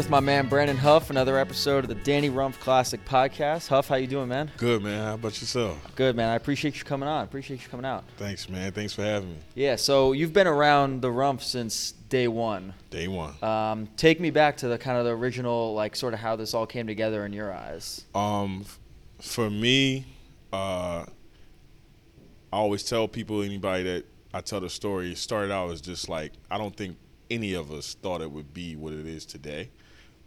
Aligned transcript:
All 0.00 0.02
right, 0.02 0.08
here 0.08 0.16
with 0.16 0.24
my 0.24 0.32
man 0.32 0.48
Brandon 0.48 0.78
Hough, 0.78 1.10
another 1.10 1.36
episode 1.36 1.84
of 1.84 1.88
the 1.88 1.94
Danny 1.94 2.30
Rumph 2.30 2.58
Classic 2.58 3.04
Podcast. 3.04 3.68
Hough, 3.68 3.86
how 3.86 3.96
you 3.96 4.06
doing, 4.06 4.28
man? 4.28 4.50
Good, 4.56 4.82
man. 4.82 5.04
How 5.04 5.14
about 5.14 5.38
yourself? 5.38 5.76
Good, 5.94 6.16
man. 6.16 6.30
I 6.30 6.36
appreciate 6.36 6.78
you 6.78 6.84
coming 6.84 7.06
on. 7.06 7.22
Appreciate 7.22 7.62
you 7.62 7.68
coming 7.68 7.84
out. 7.84 8.04
Thanks, 8.16 8.48
man. 8.48 8.72
Thanks 8.72 8.94
for 8.94 9.02
having 9.02 9.28
me. 9.28 9.36
Yeah, 9.54 9.76
so 9.76 10.12
you've 10.12 10.32
been 10.32 10.46
around 10.46 11.02
the 11.02 11.10
Rumph 11.10 11.42
since 11.42 11.92
day 12.08 12.28
one. 12.28 12.72
Day 12.88 13.08
one. 13.08 13.34
Um, 13.44 13.88
take 13.98 14.20
me 14.20 14.30
back 14.30 14.56
to 14.58 14.68
the 14.68 14.78
kind 14.78 14.96
of 14.96 15.04
the 15.04 15.10
original, 15.10 15.74
like, 15.74 15.94
sort 15.94 16.14
of 16.14 16.20
how 16.20 16.34
this 16.34 16.54
all 16.54 16.66
came 16.66 16.86
together 16.86 17.26
in 17.26 17.34
your 17.34 17.52
eyes. 17.52 18.06
Um, 18.14 18.64
for 19.20 19.50
me, 19.50 20.06
uh, 20.50 21.04
I 21.04 22.56
always 22.56 22.84
tell 22.84 23.06
people, 23.06 23.42
anybody 23.42 23.82
that 23.82 24.06
I 24.32 24.40
tell 24.40 24.60
the 24.60 24.70
story, 24.70 25.12
it 25.12 25.18
started 25.18 25.52
out 25.52 25.70
as 25.70 25.82
just 25.82 26.08
like 26.08 26.32
I 26.50 26.56
don't 26.56 26.74
think 26.74 26.96
any 27.30 27.52
of 27.52 27.70
us 27.70 27.94
thought 28.00 28.22
it 28.22 28.30
would 28.30 28.54
be 28.54 28.76
what 28.76 28.94
it 28.94 29.06
is 29.06 29.26
today. 29.26 29.68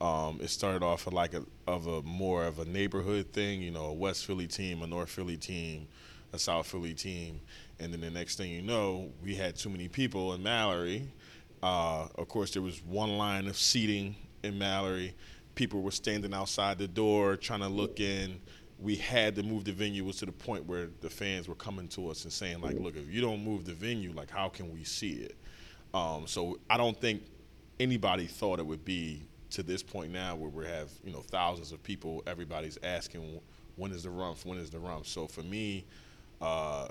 Um, 0.03 0.39
it 0.41 0.49
started 0.49 0.83
off 0.83 1.09
like 1.09 1.33
a, 1.33 1.45
of 1.65 1.87
a 1.87 2.01
more 2.01 2.43
of 2.43 2.59
a 2.59 2.65
neighborhood 2.65 3.31
thing, 3.31 3.61
you 3.61 3.71
know, 3.71 3.85
a 3.85 3.93
West 3.93 4.25
Philly 4.25 4.47
team, 4.47 4.81
a 4.81 4.87
North 4.87 5.09
Philly 5.09 5.37
team, 5.37 5.87
a 6.33 6.37
South 6.37 6.67
Philly 6.67 6.93
team, 6.93 7.39
and 7.79 7.93
then 7.93 8.01
the 8.01 8.09
next 8.09 8.35
thing 8.35 8.51
you 8.51 8.61
know, 8.61 9.09
we 9.23 9.33
had 9.33 9.55
too 9.55 9.69
many 9.69 9.87
people 9.87 10.33
in 10.33 10.43
Mallory. 10.43 11.07
Uh, 11.61 12.07
of 12.15 12.27
course, 12.27 12.51
there 12.51 12.61
was 12.61 12.83
one 12.83 13.17
line 13.17 13.47
of 13.47 13.55
seating 13.55 14.13
in 14.43 14.59
Mallory. 14.59 15.15
People 15.55 15.81
were 15.81 15.91
standing 15.91 16.33
outside 16.33 16.77
the 16.77 16.87
door 16.89 17.37
trying 17.37 17.61
to 17.61 17.69
look 17.69 18.01
in. 18.01 18.41
We 18.79 18.97
had 18.97 19.37
to 19.37 19.43
move 19.43 19.63
the 19.63 19.71
venue. 19.71 20.03
It 20.03 20.07
was 20.07 20.17
to 20.17 20.25
the 20.25 20.33
point 20.33 20.65
where 20.65 20.89
the 20.99 21.09
fans 21.09 21.47
were 21.47 21.55
coming 21.55 21.87
to 21.89 22.09
us 22.09 22.25
and 22.25 22.33
saying, 22.33 22.59
like, 22.59 22.77
look, 22.77 22.97
if 22.97 23.09
you 23.09 23.21
don't 23.21 23.41
move 23.41 23.63
the 23.63 23.73
venue, 23.73 24.11
like, 24.11 24.29
how 24.29 24.49
can 24.49 24.73
we 24.73 24.83
see 24.83 25.13
it? 25.13 25.37
Um, 25.93 26.27
so 26.27 26.59
I 26.69 26.75
don't 26.75 26.99
think 26.99 27.23
anybody 27.79 28.25
thought 28.25 28.59
it 28.59 28.65
would 28.65 28.83
be 28.83 29.21
to 29.53 29.63
this 29.63 29.83
point 29.83 30.11
now 30.11 30.35
where 30.35 30.49
we 30.49 30.65
have 30.65 30.89
you 31.03 31.11
know 31.11 31.21
thousands 31.21 31.71
of 31.71 31.81
people. 31.83 32.23
Everybody's 32.27 32.77
asking 32.83 33.39
when 33.75 33.91
is 33.91 34.03
the 34.03 34.09
Rumph? 34.09 34.45
When 34.45 34.57
is 34.57 34.69
the 34.69 34.77
Rumph? 34.79 35.05
So 35.07 35.27
for 35.27 35.41
me, 35.41 35.85
uh, 36.41 36.87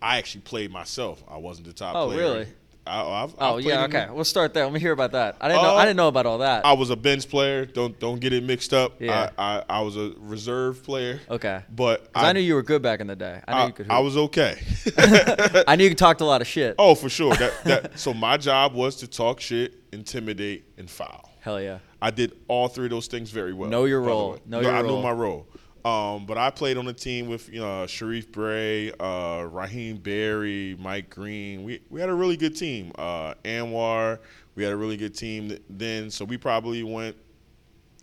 I 0.00 0.18
actually 0.18 0.42
played 0.42 0.70
myself. 0.70 1.22
I 1.28 1.36
wasn't 1.38 1.66
the 1.66 1.72
top 1.72 1.94
Oh, 1.96 2.08
player. 2.08 2.18
really? 2.18 2.46
I, 2.84 3.00
I've, 3.22 3.34
Oh 3.38 3.58
I've 3.58 3.64
yeah, 3.64 3.84
okay. 3.84 4.08
We'll 4.10 4.24
start 4.24 4.54
there. 4.54 4.64
Let 4.64 4.72
me 4.72 4.80
hear 4.80 4.90
about 4.90 5.12
that. 5.12 5.36
I 5.40 5.46
didn't 5.46 5.62
know. 5.62 5.70
Uh, 5.70 5.74
I 5.74 5.84
didn't 5.84 5.96
know 5.96 6.08
about 6.08 6.26
all 6.26 6.38
that. 6.38 6.66
I 6.66 6.72
was 6.72 6.90
a 6.90 6.96
bench 6.96 7.28
player. 7.28 7.64
Don't 7.64 7.96
don't 8.00 8.18
get 8.18 8.32
it 8.32 8.42
mixed 8.42 8.74
up. 8.74 9.00
Yeah. 9.00 9.30
I, 9.38 9.58
I, 9.58 9.64
I 9.68 9.80
was 9.82 9.96
a 9.96 10.12
reserve 10.18 10.82
player. 10.82 11.20
okay. 11.30 11.62
But 11.72 12.08
I, 12.12 12.32
knew 12.32 12.40
you 12.40 12.54
were 12.54 12.62
good 12.64 12.82
back 12.82 12.98
in 12.98 13.06
the 13.06 13.14
day. 13.14 13.40
I 13.46 13.52
knew 13.52 13.58
I, 13.60 13.66
you 13.66 13.72
could. 13.72 13.88
I 13.88 14.00
was 14.00 14.16
okay. 14.16 14.60
I 15.68 15.76
knew 15.76 15.84
you 15.84 15.94
talked 15.94 16.22
a 16.22 16.24
lot 16.24 16.40
of 16.40 16.48
shit. 16.48 16.74
oh, 16.76 16.96
for 16.96 17.08
sure. 17.08 17.36
That, 17.36 17.64
that, 17.64 17.98
so 18.00 18.12
my 18.12 18.36
job 18.36 18.74
was 18.74 18.96
to 18.96 19.06
talk 19.06 19.38
shit, 19.40 19.74
intimidate, 19.92 20.64
and 20.76 20.90
foul. 20.90 21.31
Hell 21.42 21.60
yeah. 21.60 21.78
I 22.00 22.10
did 22.12 22.34
all 22.46 22.68
three 22.68 22.84
of 22.86 22.90
those 22.92 23.08
things 23.08 23.30
very 23.30 23.52
well. 23.52 23.68
Know 23.68 23.84
your 23.84 24.00
role. 24.00 24.38
Know 24.46 24.60
No, 24.60 24.68
your 24.68 24.72
I 24.76 24.80
role. 24.82 24.96
knew 24.98 25.02
my 25.02 25.10
role. 25.10 25.46
Um, 25.84 26.24
but 26.26 26.38
I 26.38 26.50
played 26.50 26.76
on 26.78 26.86
a 26.86 26.92
team 26.92 27.26
with 27.26 27.48
you 27.52 27.58
know 27.58 27.84
Sharif 27.88 28.30
Bray, 28.30 28.92
uh, 29.00 29.42
Raheem 29.50 29.96
Berry, 29.96 30.76
Mike 30.78 31.10
Green. 31.10 31.64
We 31.64 31.80
we 31.90 31.98
had 32.00 32.08
a 32.08 32.14
really 32.14 32.36
good 32.36 32.56
team. 32.56 32.92
Uh, 32.96 33.34
Anwar, 33.44 34.20
we 34.54 34.62
had 34.62 34.72
a 34.72 34.76
really 34.76 34.96
good 34.96 35.16
team 35.16 35.58
then. 35.68 36.08
So 36.10 36.24
we 36.24 36.36
probably 36.38 36.84
went 36.84 37.16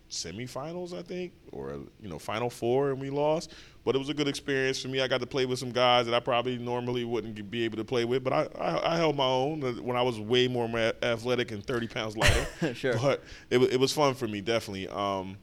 semifinals, 0.09 0.93
I 0.97 1.01
think, 1.01 1.31
or 1.53 1.79
you 2.01 2.09
know 2.09 2.19
Final 2.19 2.49
Four, 2.49 2.91
and 2.91 2.99
we 2.99 3.09
lost. 3.09 3.53
But 3.85 3.95
it 3.95 3.97
was 3.99 4.09
a 4.09 4.13
good 4.13 4.27
experience 4.27 4.81
for 4.81 4.89
me. 4.89 5.01
I 5.01 5.07
got 5.07 5.21
to 5.21 5.27
play 5.27 5.45
with 5.45 5.57
some 5.59 5.71
guys 5.71 6.05
that 6.05 6.13
I 6.13 6.19
probably 6.19 6.57
normally 6.57 7.05
wouldn't 7.05 7.49
be 7.49 7.63
able 7.63 7.77
to 7.77 7.85
play 7.85 8.05
with. 8.05 8.23
But 8.23 8.33
I, 8.33 8.47
I, 8.59 8.93
I 8.93 8.97
held 8.97 9.15
my 9.15 9.25
own 9.25 9.63
uh, 9.63 9.71
when 9.81 9.95
I 9.95 10.01
was 10.01 10.19
way 10.19 10.47
more 10.47 10.67
athletic 11.01 11.51
and 11.51 11.65
30 11.65 11.87
pounds 11.87 12.17
lighter. 12.17 12.45
Sure. 12.73 12.93
But 12.97 13.23
it, 13.49 13.57
it 13.59 13.79
was 13.79 13.91
fun 13.93 14.13
for 14.15 14.27
me, 14.27 14.41
definitely. 14.41 14.87
Um, 14.89 15.37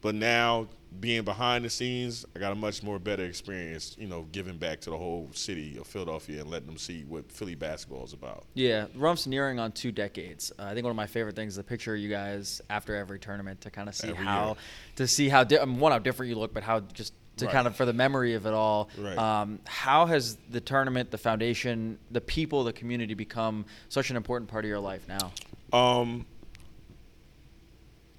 but 0.00 0.14
now 0.14 0.68
being 1.00 1.22
behind 1.22 1.64
the 1.64 1.70
scenes, 1.70 2.24
I 2.34 2.38
got 2.38 2.52
a 2.52 2.54
much 2.54 2.82
more 2.82 2.98
better 2.98 3.24
experience, 3.24 3.96
you 3.98 4.06
know, 4.06 4.26
giving 4.32 4.56
back 4.56 4.80
to 4.82 4.90
the 4.90 4.96
whole 4.96 5.28
city 5.32 5.76
of 5.78 5.86
Philadelphia 5.86 6.40
and 6.40 6.50
letting 6.50 6.66
them 6.66 6.78
see 6.78 7.04
what 7.04 7.30
Philly 7.30 7.54
basketball 7.54 8.04
is 8.04 8.12
about. 8.12 8.44
Yeah, 8.54 8.86
Rumph's 8.94 9.26
nearing 9.26 9.58
on 9.58 9.72
two 9.72 9.92
decades. 9.92 10.52
Uh, 10.58 10.64
I 10.64 10.74
think 10.74 10.84
one 10.84 10.90
of 10.90 10.96
my 10.96 11.06
favorite 11.06 11.36
things 11.36 11.54
is 11.54 11.56
the 11.56 11.64
picture 11.64 11.94
of 11.94 12.00
you 12.00 12.08
guys 12.08 12.60
after 12.70 12.94
every 12.94 13.18
tournament 13.18 13.60
to 13.62 13.70
kind 13.70 13.88
of 13.88 13.94
see 13.94 14.08
Every 14.08 14.24
how 14.24 14.46
year. 14.46 14.54
to 14.96 15.08
see 15.08 15.28
how 15.28 15.44
di- 15.44 15.58
mean, 15.64 15.78
one 15.78 15.92
how 15.92 15.98
different 15.98 16.30
you 16.30 16.38
look, 16.38 16.54
but 16.54 16.62
how 16.62 16.80
just 16.80 17.12
to 17.38 17.46
Right. 17.46 17.52
kind 17.54 17.66
of 17.66 17.76
for 17.76 17.84
the 17.84 17.92
memory 17.92 18.34
of 18.34 18.46
it 18.46 18.54
all. 18.54 18.88
Right. 18.98 19.16
Um, 19.18 19.58
how 19.66 20.06
has 20.06 20.36
the 20.50 20.60
tournament, 20.60 21.10
the 21.10 21.18
foundation, 21.18 21.98
the 22.10 22.20
people, 22.20 22.64
the 22.64 22.72
community 22.72 23.14
become 23.14 23.64
such 23.88 24.10
an 24.10 24.16
important 24.16 24.50
part 24.50 24.64
of 24.64 24.68
your 24.68 24.80
life 24.80 25.06
now? 25.08 25.32
Um, 25.72 26.26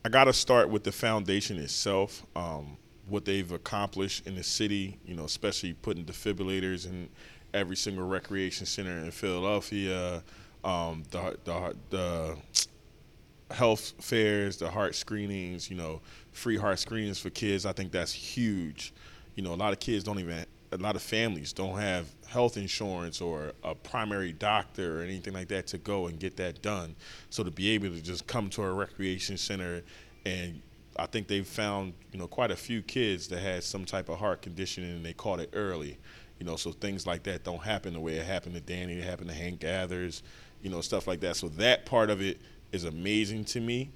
I 0.05 0.09
got 0.09 0.25
to 0.25 0.33
start 0.33 0.69
with 0.69 0.83
the 0.83 0.91
foundation 0.91 1.57
itself. 1.57 2.25
Um, 2.35 2.77
what 3.07 3.25
they've 3.25 3.51
accomplished 3.51 4.27
in 4.27 4.35
the 4.35 4.43
city, 4.43 4.97
you 5.05 5.15
know, 5.15 5.25
especially 5.25 5.73
putting 5.73 6.05
defibrillators 6.05 6.85
in 6.85 7.09
every 7.53 7.75
single 7.75 8.07
recreation 8.07 8.65
center 8.65 8.97
in 8.99 9.11
Philadelphia. 9.11 10.23
Um, 10.63 11.03
the 11.11 11.37
the 11.45 11.75
the 11.89 12.37
health 13.51 13.93
fairs, 13.99 14.57
the 14.57 14.69
heart 14.69 14.95
screenings, 14.95 15.69
you 15.69 15.75
know, 15.75 16.01
free 16.31 16.57
heart 16.57 16.79
screenings 16.79 17.19
for 17.19 17.29
kids. 17.29 17.65
I 17.65 17.73
think 17.73 17.91
that's 17.91 18.13
huge. 18.13 18.93
You 19.35 19.43
know, 19.43 19.53
a 19.53 19.55
lot 19.55 19.73
of 19.73 19.79
kids 19.79 20.03
don't 20.03 20.19
even, 20.19 20.45
a 20.71 20.77
lot 20.77 20.95
of 20.95 21.01
families 21.01 21.53
don't 21.53 21.77
have 21.77 22.07
health 22.27 22.57
insurance 22.57 23.21
or 23.21 23.53
a 23.63 23.73
primary 23.73 24.33
doctor 24.33 24.99
or 24.99 25.03
anything 25.03 25.33
like 25.33 25.47
that 25.47 25.67
to 25.67 25.77
go 25.77 26.07
and 26.07 26.19
get 26.19 26.37
that 26.37 26.61
done. 26.61 26.95
So 27.29 27.43
to 27.43 27.51
be 27.51 27.69
able 27.69 27.89
to 27.89 28.01
just 28.01 28.27
come 28.27 28.49
to 28.51 28.63
a 28.63 28.71
recreation 28.71 29.37
center 29.37 29.81
and 30.25 30.61
I 30.97 31.05
think 31.05 31.27
they've 31.27 31.47
found, 31.47 31.93
you 32.11 32.19
know, 32.19 32.27
quite 32.27 32.51
a 32.51 32.55
few 32.55 32.81
kids 32.81 33.29
that 33.29 33.39
had 33.39 33.63
some 33.63 33.85
type 33.85 34.09
of 34.09 34.19
heart 34.19 34.41
condition 34.41 34.83
and 34.83 35.05
they 35.05 35.13
caught 35.13 35.39
it 35.39 35.49
early. 35.53 35.97
You 36.39 36.45
know, 36.45 36.55
so 36.55 36.71
things 36.71 37.07
like 37.07 37.23
that 37.23 37.43
don't 37.43 37.61
happen 37.63 37.93
the 37.93 37.99
way 37.99 38.13
it 38.15 38.25
happened 38.25 38.55
to 38.55 38.61
Danny, 38.61 38.99
it 38.99 39.03
happened 39.03 39.29
to 39.29 39.35
Hank 39.35 39.59
Gathers, 39.59 40.23
you 40.61 40.69
know, 40.69 40.81
stuff 40.81 41.07
like 41.07 41.19
that. 41.21 41.35
So 41.35 41.49
that 41.49 41.85
part 41.85 42.09
of 42.09 42.21
it 42.21 42.39
is 42.71 42.83
amazing 42.83 43.45
to 43.45 43.59
me. 43.59 43.91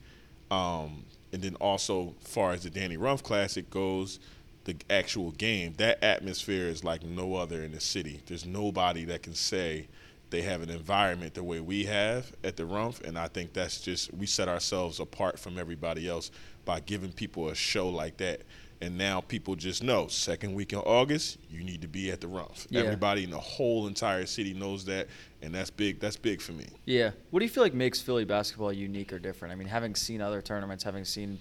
Um, 0.51 1.05
and 1.31 1.41
then 1.41 1.55
also, 1.55 2.13
far 2.21 2.51
as 2.51 2.63
the 2.63 2.69
Danny 2.69 2.97
Rumph 2.97 3.23
Classic 3.23 3.69
goes, 3.69 4.19
the 4.65 4.75
actual 4.89 5.31
game, 5.31 5.73
that 5.77 6.03
atmosphere 6.03 6.67
is 6.67 6.83
like 6.83 7.03
no 7.03 7.35
other 7.35 7.63
in 7.63 7.71
the 7.71 7.79
city. 7.79 8.21
There's 8.27 8.45
nobody 8.45 9.03
that 9.05 9.23
can 9.23 9.33
say 9.33 9.87
they 10.29 10.41
have 10.41 10.61
an 10.61 10.69
environment 10.69 11.33
the 11.33 11.43
way 11.43 11.59
we 11.59 11.85
have 11.85 12.33
at 12.43 12.55
the 12.55 12.63
Rumph, 12.63 13.01
and 13.01 13.17
I 13.17 13.27
think 13.27 13.53
that's 13.53 13.81
just 13.81 14.13
we 14.13 14.25
set 14.25 14.47
ourselves 14.47 14.99
apart 14.99 15.37
from 15.37 15.59
everybody 15.59 16.07
else 16.07 16.31
by 16.65 16.79
giving 16.79 17.11
people 17.11 17.49
a 17.49 17.55
show 17.55 17.89
like 17.89 18.17
that. 18.17 18.41
And 18.83 18.97
now 18.97 19.21
people 19.21 19.55
just 19.55 19.81
know 19.81 20.07
second 20.07 20.53
week 20.55 20.73
in 20.73 20.79
August, 20.79 21.37
you 21.49 21.63
need 21.63 21.81
to 21.83 21.87
be 21.87 22.11
at 22.11 22.19
the 22.19 22.27
Rumph. 22.27 22.67
Yeah. 22.69 22.81
Everybody 22.81 23.23
in 23.23 23.29
the 23.29 23.39
whole 23.39 23.87
entire 23.87 24.25
city 24.25 24.53
knows 24.53 24.83
that, 24.85 25.07
and 25.41 25.55
that's 25.55 25.69
big. 25.69 26.01
That's 26.01 26.17
big 26.17 26.41
for 26.41 26.51
me. 26.51 26.65
Yeah. 26.83 27.11
What 27.29 27.39
do 27.39 27.45
you 27.45 27.49
feel 27.49 27.63
like 27.63 27.73
makes 27.73 28.01
Philly 28.01 28.25
basketball 28.25 28.73
unique 28.73 29.13
or 29.13 29.19
different? 29.19 29.53
I 29.53 29.55
mean, 29.55 29.69
having 29.69 29.95
seen 29.95 30.19
other 30.19 30.41
tournaments, 30.41 30.83
having 30.83 31.05
seen 31.05 31.39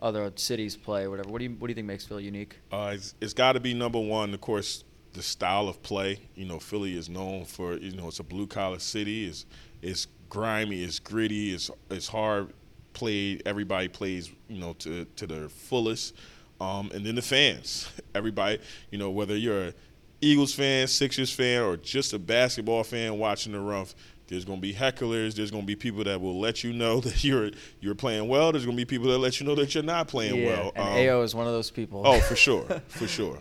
other 0.00 0.30
cities 0.36 0.76
play, 0.76 1.08
whatever. 1.08 1.30
What 1.30 1.38
do 1.38 1.44
you 1.44 1.56
what 1.58 1.68
do 1.68 1.70
you 1.70 1.74
think 1.76 1.86
makes 1.86 2.04
Philly 2.04 2.24
unique? 2.24 2.58
Uh, 2.70 2.92
it's, 2.94 3.14
it's 3.22 3.32
got 3.32 3.52
to 3.52 3.60
be 3.60 3.72
number 3.72 3.98
one, 3.98 4.34
of 4.34 4.42
course, 4.42 4.84
the 5.14 5.22
style 5.22 5.68
of 5.68 5.82
play. 5.82 6.20
You 6.34 6.44
know, 6.44 6.58
Philly 6.58 6.98
is 6.98 7.08
known 7.08 7.46
for 7.46 7.78
you 7.78 7.96
know 7.96 8.08
it's 8.08 8.20
a 8.20 8.24
blue 8.24 8.46
collar 8.46 8.80
city. 8.80 9.24
It's 9.24 9.46
it's 9.80 10.08
grimy, 10.28 10.84
it's 10.84 10.98
gritty, 10.98 11.54
it's 11.54 11.70
it's 11.90 12.08
hard 12.08 12.52
played. 12.92 13.44
Everybody 13.46 13.88
plays 13.88 14.30
you 14.48 14.60
know 14.60 14.74
to 14.80 15.06
to 15.16 15.26
their 15.26 15.48
fullest. 15.48 16.14
Um, 16.62 16.90
and 16.94 17.04
then 17.04 17.16
the 17.16 17.22
fans, 17.22 17.88
everybody, 18.14 18.60
you 18.90 18.98
know, 18.98 19.10
whether 19.10 19.36
you're 19.36 19.68
a 19.68 19.74
Eagles 20.20 20.54
fan, 20.54 20.86
Sixers 20.86 21.32
fan, 21.32 21.62
or 21.62 21.76
just 21.76 22.12
a 22.12 22.18
basketball 22.18 22.84
fan 22.84 23.18
watching 23.18 23.52
the 23.52 23.58
Rumph, 23.58 23.94
there's 24.28 24.44
going 24.44 24.58
to 24.58 24.62
be 24.62 24.72
hecklers. 24.72 25.34
There's 25.34 25.50
going 25.50 25.64
to 25.64 25.66
be 25.66 25.74
people 25.74 26.04
that 26.04 26.20
will 26.20 26.38
let 26.38 26.62
you 26.62 26.72
know 26.72 27.00
that 27.06 27.24
you're 27.24 27.50
you're 27.80 27.96
playing 27.96 28.28
well. 28.28 28.52
There's 28.52 28.64
going 28.64 28.76
to 28.76 28.80
be 28.80 28.84
people 28.84 29.08
that 29.08 29.18
let 29.18 29.40
you 29.40 29.46
know 29.46 29.56
that 29.56 29.74
you're 29.74 29.82
not 29.82 30.06
playing 30.06 30.36
yeah. 30.36 30.46
well. 30.46 30.72
And 30.76 31.10
Um, 31.10 31.16
AO 31.18 31.22
is 31.22 31.34
one 31.34 31.48
of 31.48 31.52
those 31.52 31.70
people. 31.70 32.02
Oh, 32.04 32.20
for 32.20 32.36
sure, 32.46 32.64
for 32.86 33.08
sure. 33.08 33.40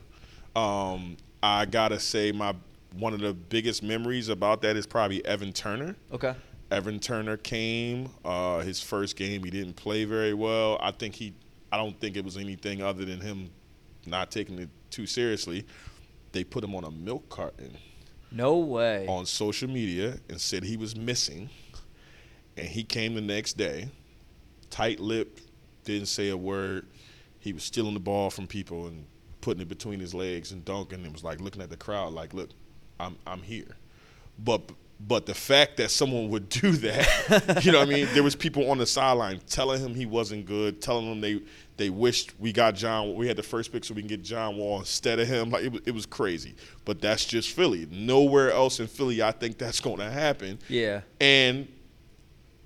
Um, 0.55 1.17
I 1.43 1.65
gotta 1.65 1.99
say, 1.99 2.31
my 2.31 2.55
one 2.97 3.13
of 3.13 3.19
the 3.19 3.33
biggest 3.33 3.83
memories 3.83 4.29
about 4.29 4.63
that 4.63 4.75
is 4.75 4.85
probably 4.87 5.23
Evan 5.25 5.53
Turner. 5.53 5.95
okay. 6.11 6.35
Evan 6.71 6.99
Turner 6.99 7.35
came. 7.35 8.09
Uh, 8.23 8.59
his 8.59 8.81
first 8.81 9.17
game, 9.17 9.43
he 9.43 9.51
didn't 9.51 9.75
play 9.75 10.05
very 10.05 10.33
well. 10.33 10.79
I 10.81 10.91
think 10.91 11.15
he. 11.15 11.33
I 11.71 11.77
don't 11.77 11.99
think 11.99 12.17
it 12.17 12.23
was 12.25 12.37
anything 12.37 12.81
other 12.81 13.05
than 13.05 13.21
him 13.21 13.49
not 14.05 14.31
taking 14.31 14.59
it 14.59 14.69
too 14.89 15.05
seriously. 15.05 15.65
They 16.31 16.43
put 16.43 16.63
him 16.63 16.75
on 16.75 16.83
a 16.83 16.91
milk 16.91 17.29
carton 17.29 17.77
No 18.31 18.57
way. 18.57 19.05
on 19.07 19.25
social 19.25 19.69
media 19.69 20.17
and 20.29 20.39
said 20.39 20.63
he 20.63 20.77
was 20.77 20.95
missing. 20.95 21.49
And 22.57 22.67
he 22.67 22.83
came 22.83 23.15
the 23.15 23.21
next 23.21 23.53
day, 23.57 23.89
tight 24.69 24.99
lipped, 24.99 25.41
didn't 25.85 26.07
say 26.07 26.29
a 26.29 26.37
word. 26.37 26.87
He 27.39 27.53
was 27.53 27.63
stealing 27.63 27.93
the 27.93 27.99
ball 27.99 28.29
from 28.29 28.45
people 28.47 28.87
and 28.87 29.05
putting 29.39 29.61
it 29.61 29.67
between 29.69 29.99
his 29.99 30.13
legs 30.13 30.51
and 30.51 30.63
dunking 30.65 31.03
and 31.03 31.13
was 31.13 31.23
like 31.23 31.39
looking 31.41 31.61
at 31.61 31.69
the 31.69 31.77
crowd 31.77 32.13
like, 32.13 32.33
look, 32.33 32.49
I'm 32.99 33.17
I'm 33.25 33.41
here. 33.41 33.77
But 34.37 34.69
But 35.07 35.25
the 35.25 35.33
fact 35.33 35.77
that 35.77 35.89
someone 35.89 36.29
would 36.29 36.47
do 36.49 36.71
that, 36.73 37.61
you 37.65 37.71
know 37.71 37.79
what 37.79 37.87
I 37.87 37.91
mean? 37.91 38.07
There 38.13 38.23
was 38.23 38.35
people 38.35 38.69
on 38.69 38.77
the 38.77 38.85
sideline 38.85 39.39
telling 39.47 39.81
him 39.81 39.95
he 39.95 40.05
wasn't 40.05 40.45
good, 40.45 40.81
telling 40.81 41.05
him 41.11 41.21
they 41.21 41.41
they 41.77 41.89
wished 41.89 42.33
we 42.39 42.51
got 42.53 42.75
John. 42.75 43.15
We 43.15 43.27
had 43.27 43.35
the 43.37 43.43
first 43.43 43.71
pick 43.71 43.83
so 43.83 43.95
we 43.95 44.01
can 44.01 44.07
get 44.09 44.21
John 44.21 44.57
Wall 44.57 44.77
instead 44.79 45.19
of 45.19 45.27
him. 45.27 45.49
Like 45.49 45.63
it, 45.63 45.71
was- 45.71 45.81
it 45.87 45.91
was 45.91 46.05
crazy. 46.05 46.53
But 46.85 47.01
that's 47.01 47.25
just 47.25 47.49
Philly. 47.49 47.87
Nowhere 47.89 48.51
else 48.51 48.79
in 48.79 48.85
Philly, 48.87 49.23
I 49.23 49.31
think 49.31 49.57
that's 49.57 49.79
going 49.79 49.97
to 49.97 50.09
happen. 50.11 50.59
Yeah. 50.69 51.01
And 51.19 51.67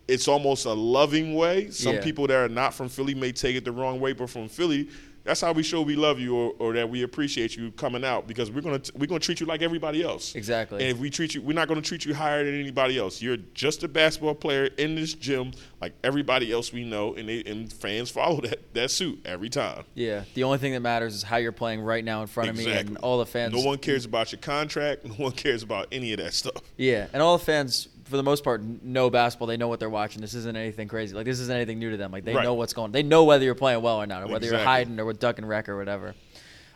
it's 0.07 0.27
almost 0.27 0.65
a 0.65 0.73
loving 0.73 1.35
way. 1.35 1.69
Some 1.71 1.95
Yeah. 1.95 2.03
people 2.03 2.27
that 2.27 2.35
are 2.35 2.49
not 2.49 2.73
from 2.73 2.89
Philly 2.89 3.15
may 3.15 3.31
take 3.31 3.55
it 3.55 3.63
the 3.63 3.71
wrong 3.71 3.99
way, 4.01 4.11
but 4.13 4.29
from 4.29 4.49
Philly, 4.49 4.89
that's 5.25 5.41
how 5.41 5.51
we 5.51 5.63
show 5.63 5.81
we 5.81 5.95
love 5.95 6.19
you 6.19 6.35
or, 6.35 6.53
or 6.59 6.73
that 6.73 6.89
we 6.89 7.03
appreciate 7.03 7.57
you 7.57 7.71
coming 7.71 8.05
out 8.05 8.27
because 8.27 8.51
we're 8.51 8.61
gonna 8.61 8.81
we're 8.93 9.07
gonna 9.07 9.19
treat 9.19 9.39
you 9.39 9.45
like 9.45 9.61
everybody 9.61 10.03
else. 10.03 10.35
Exactly. 10.35 10.81
And 10.81 10.95
if 10.95 10.99
we 10.99 11.09
treat 11.09 11.33
you, 11.33 11.41
we're 11.41 11.53
not 11.53 11.67
gonna 11.67 11.81
treat 11.81 12.05
you 12.05 12.13
higher 12.13 12.45
than 12.45 12.57
anybody 12.57 12.97
else. 12.97 13.21
You're 13.21 13.37
just 13.53 13.83
a 13.83 13.87
basketball 13.87 14.35
player 14.35 14.65
in 14.77 14.95
this 14.95 15.13
gym 15.13 15.51
like 15.81 15.93
everybody 16.03 16.51
else 16.51 16.71
we 16.71 16.83
know, 16.85 17.15
and 17.15 17.27
they, 17.27 17.43
and 17.43 17.73
fans 17.73 18.11
follow 18.11 18.39
that 18.41 18.73
that 18.75 18.91
suit 18.91 19.19
every 19.25 19.49
time. 19.49 19.83
Yeah. 19.95 20.23
The 20.35 20.43
only 20.43 20.59
thing 20.59 20.73
that 20.73 20.81
matters 20.81 21.15
is 21.15 21.23
how 21.23 21.37
you're 21.37 21.51
playing 21.51 21.81
right 21.81 22.05
now 22.05 22.21
in 22.21 22.27
front 22.27 22.51
of 22.51 22.55
me, 22.55 22.71
and 22.71 22.97
all 22.97 23.17
the 23.17 23.25
fans. 23.25 23.53
No 23.53 23.61
one 23.61 23.79
cares 23.79 24.05
about 24.05 24.31
your 24.31 24.39
contract. 24.39 25.03
No 25.15 25.25
one 25.25 25.31
cares 25.31 25.63
about 25.63 25.87
any 25.91 26.11
of 26.13 26.19
that 26.19 26.33
stuff. 26.33 26.61
Yeah, 26.77 27.07
and 27.13 27.21
all 27.21 27.37
the 27.37 27.43
fans, 27.43 27.87
for 28.05 28.17
the 28.17 28.23
most 28.23 28.43
part, 28.43 28.61
know 28.63 29.09
basketball. 29.09 29.47
They 29.47 29.57
know 29.57 29.67
what 29.67 29.79
they're 29.79 29.89
watching. 29.89 30.21
This 30.21 30.33
isn't 30.33 30.55
anything 30.55 30.87
crazy. 30.87 31.15
Like 31.15 31.25
this 31.25 31.39
isn't 31.39 31.55
anything 31.55 31.79
new 31.79 31.91
to 31.91 31.97
them. 31.97 32.11
Like 32.11 32.23
they 32.23 32.33
Right. 32.33 32.43
know 32.43 32.53
what's 32.53 32.73
going. 32.73 32.91
They 32.91 33.03
know 33.03 33.23
whether 33.23 33.43
you're 33.43 33.55
playing 33.55 33.81
well 33.81 33.97
or 33.97 34.05
not, 34.07 34.23
or 34.23 34.27
whether 34.27 34.45
you're 34.45 34.57
hiding 34.59 34.99
or 34.99 35.05
with 35.05 35.19
duck 35.19 35.37
and 35.39 35.47
wreck 35.49 35.67
or 35.69 35.77
whatever. 35.77 36.15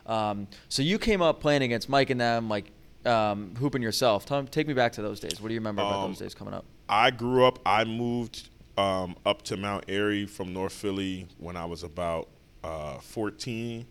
Um, 0.06 0.48
so 0.70 0.82
you 0.82 0.98
came 1.00 1.22
up 1.22 1.40
playing 1.40 1.62
against 1.62 1.88
Mike 1.88 2.10
and 2.10 2.20
them, 2.20 2.50
like 2.50 2.72
um, 3.06 3.54
hooping 3.56 3.82
yourself. 3.82 4.26
Tell, 4.26 4.44
take 4.44 4.68
me 4.68 4.74
back 4.74 4.92
to 4.94 5.02
those 5.02 5.20
days. 5.20 5.40
What 5.40 5.48
do 5.50 5.54
you 5.54 5.60
remember 5.60 5.82
about 5.84 6.04
Um, 6.04 6.10
those 6.12 6.20
days 6.20 6.34
coming 6.34 6.54
up? 6.54 6.66
I 6.90 7.12
grew 7.12 7.46
up. 7.46 7.60
I 7.66 7.84
moved 7.84 8.50
um, 8.78 9.16
up 9.26 9.44
to 9.44 9.58
Mount 9.58 9.86
Airy 9.88 10.26
from 10.26 10.52
North 10.52 10.74
Philly 10.74 11.28
when 11.38 11.56
I 11.56 11.66
was 11.66 11.84
about 11.84 12.28
uh, 12.64 12.98
14. 13.00 13.86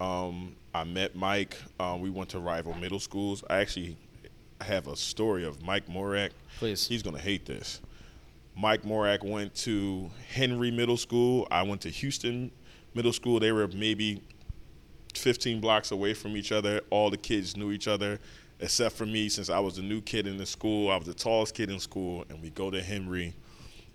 Um, 0.00 0.56
I 0.74 0.84
met 0.84 1.14
Mike. 1.14 1.56
Uh, 1.78 1.98
we 2.00 2.08
went 2.10 2.30
to 2.30 2.38
rival 2.38 2.72
middle 2.74 3.00
schools. 3.00 3.44
I 3.50 3.58
actually 3.58 3.96
have 4.62 4.86
a 4.86 4.96
story 4.96 5.44
of 5.44 5.62
Mike 5.62 5.86
Morak. 5.88 6.30
Please. 6.58 6.86
He's 6.86 7.02
gonna 7.02 7.18
hate 7.18 7.46
this. 7.46 7.80
Mike 8.56 8.82
Morak 8.82 9.22
went 9.24 9.54
to 9.54 10.10
Henry 10.32 10.70
Middle 10.70 10.96
School. 10.96 11.46
I 11.50 11.62
went 11.62 11.80
to 11.82 11.88
Houston 11.88 12.50
Middle 12.94 13.12
School. 13.12 13.40
They 13.40 13.52
were 13.52 13.68
maybe 13.68 14.22
15 15.14 15.60
blocks 15.60 15.90
away 15.90 16.14
from 16.14 16.36
each 16.36 16.52
other. 16.52 16.82
All 16.90 17.10
the 17.10 17.16
kids 17.16 17.56
knew 17.56 17.72
each 17.72 17.88
other, 17.88 18.18
except 18.58 18.96
for 18.96 19.06
me, 19.06 19.28
since 19.28 19.48
I 19.50 19.58
was 19.60 19.76
the 19.76 19.82
new 19.82 20.00
kid 20.00 20.26
in 20.26 20.36
the 20.36 20.46
school. 20.46 20.90
I 20.90 20.96
was 20.96 21.06
the 21.06 21.14
tallest 21.14 21.54
kid 21.54 21.70
in 21.70 21.80
school, 21.80 22.24
and 22.28 22.42
we 22.42 22.50
go 22.50 22.70
to 22.70 22.82
Henry. 22.82 23.34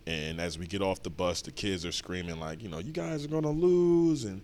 And 0.08 0.40
as 0.40 0.58
we 0.58 0.68
get 0.68 0.82
off 0.82 1.02
the 1.02 1.10
bus, 1.10 1.42
the 1.42 1.52
kids 1.52 1.86
are 1.86 1.92
screaming 1.92 2.40
like, 2.40 2.62
you 2.62 2.70
know, 2.70 2.80
you 2.80 2.92
guys 2.92 3.26
are 3.26 3.28
gonna 3.28 3.52
lose, 3.52 4.24
and 4.24 4.42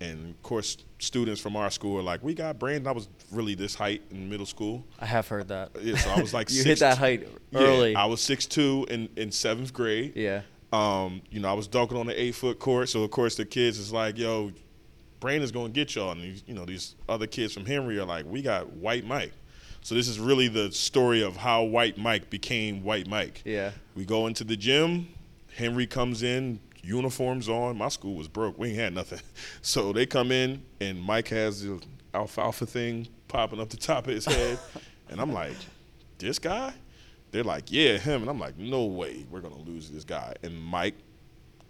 and 0.00 0.30
of 0.30 0.42
course, 0.42 0.76
students 0.98 1.40
from 1.40 1.54
our 1.56 1.70
school 1.70 1.98
are 1.98 2.02
like, 2.02 2.22
we 2.22 2.34
got 2.34 2.58
Brandon. 2.58 2.86
I 2.88 2.92
was 2.92 3.08
really 3.30 3.54
this 3.54 3.74
height 3.74 4.02
in 4.10 4.28
middle 4.28 4.46
school. 4.46 4.84
I 5.00 5.06
have 5.06 5.28
heard 5.28 5.48
that. 5.48 5.70
Yeah, 5.80 5.96
so 5.96 6.10
I 6.10 6.20
was 6.20 6.34
like, 6.34 6.50
you 6.52 6.64
hit 6.64 6.80
that 6.80 6.98
height 6.98 7.28
early. 7.54 7.92
yeah. 7.92 8.02
I 8.02 8.06
was 8.06 8.20
six 8.20 8.46
two 8.46 8.86
in 8.90 9.08
in 9.16 9.30
seventh 9.30 9.72
grade. 9.72 10.12
yeah. 10.16 10.42
Um, 10.72 11.20
you 11.30 11.38
know, 11.38 11.50
I 11.50 11.52
was 11.52 11.68
dunking 11.68 11.98
on 11.98 12.06
the 12.06 12.18
eight 12.20 12.34
foot 12.34 12.58
court, 12.58 12.88
so 12.88 13.02
of 13.02 13.10
course 13.10 13.36
the 13.36 13.44
kids 13.44 13.78
is 13.78 13.92
like, 13.92 14.16
"Yo, 14.16 14.52
Brandon's 15.20 15.52
gonna 15.52 15.68
get 15.68 15.94
y'all," 15.94 16.12
and 16.12 16.22
these, 16.22 16.42
you 16.46 16.54
know 16.54 16.64
these 16.64 16.94
other 17.08 17.26
kids 17.26 17.52
from 17.52 17.66
Henry 17.66 17.98
are 17.98 18.06
like, 18.06 18.24
"We 18.26 18.40
got 18.40 18.72
White 18.72 19.04
Mike." 19.06 19.32
So 19.82 19.94
this 19.94 20.08
is 20.08 20.18
really 20.18 20.48
the 20.48 20.72
story 20.72 21.22
of 21.22 21.36
how 21.36 21.64
White 21.64 21.98
Mike 21.98 22.30
became 22.30 22.82
White 22.84 23.06
Mike. 23.06 23.42
Yeah. 23.44 23.72
We 23.94 24.04
go 24.04 24.28
into 24.28 24.44
the 24.44 24.56
gym. 24.56 25.08
Henry 25.54 25.86
comes 25.86 26.22
in, 26.22 26.60
uniforms 26.82 27.48
on. 27.48 27.76
My 27.76 27.88
school 27.88 28.14
was 28.14 28.28
broke. 28.28 28.58
We 28.58 28.68
ain't 28.68 28.78
had 28.78 28.94
nothing. 28.94 29.20
So 29.62 29.92
they 29.92 30.06
come 30.06 30.32
in, 30.32 30.62
and 30.80 31.00
Mike 31.00 31.28
has 31.28 31.62
the 31.62 31.80
alfalfa 32.14 32.66
thing 32.66 33.08
popping 33.28 33.60
up 33.60 33.70
the 33.70 33.76
top 33.76 34.06
of 34.06 34.14
his 34.14 34.24
head. 34.24 34.58
and 35.08 35.20
I'm 35.20 35.32
like, 35.32 35.54
this 36.18 36.38
guy? 36.38 36.74
They're 37.30 37.44
like, 37.44 37.70
yeah, 37.70 37.96
him. 37.96 38.22
And 38.22 38.30
I'm 38.30 38.38
like, 38.38 38.58
no 38.58 38.84
way 38.84 39.24
we're 39.30 39.40
going 39.40 39.54
to 39.54 39.70
lose 39.70 39.90
this 39.90 40.04
guy. 40.04 40.34
And 40.42 40.60
Mike 40.60 40.94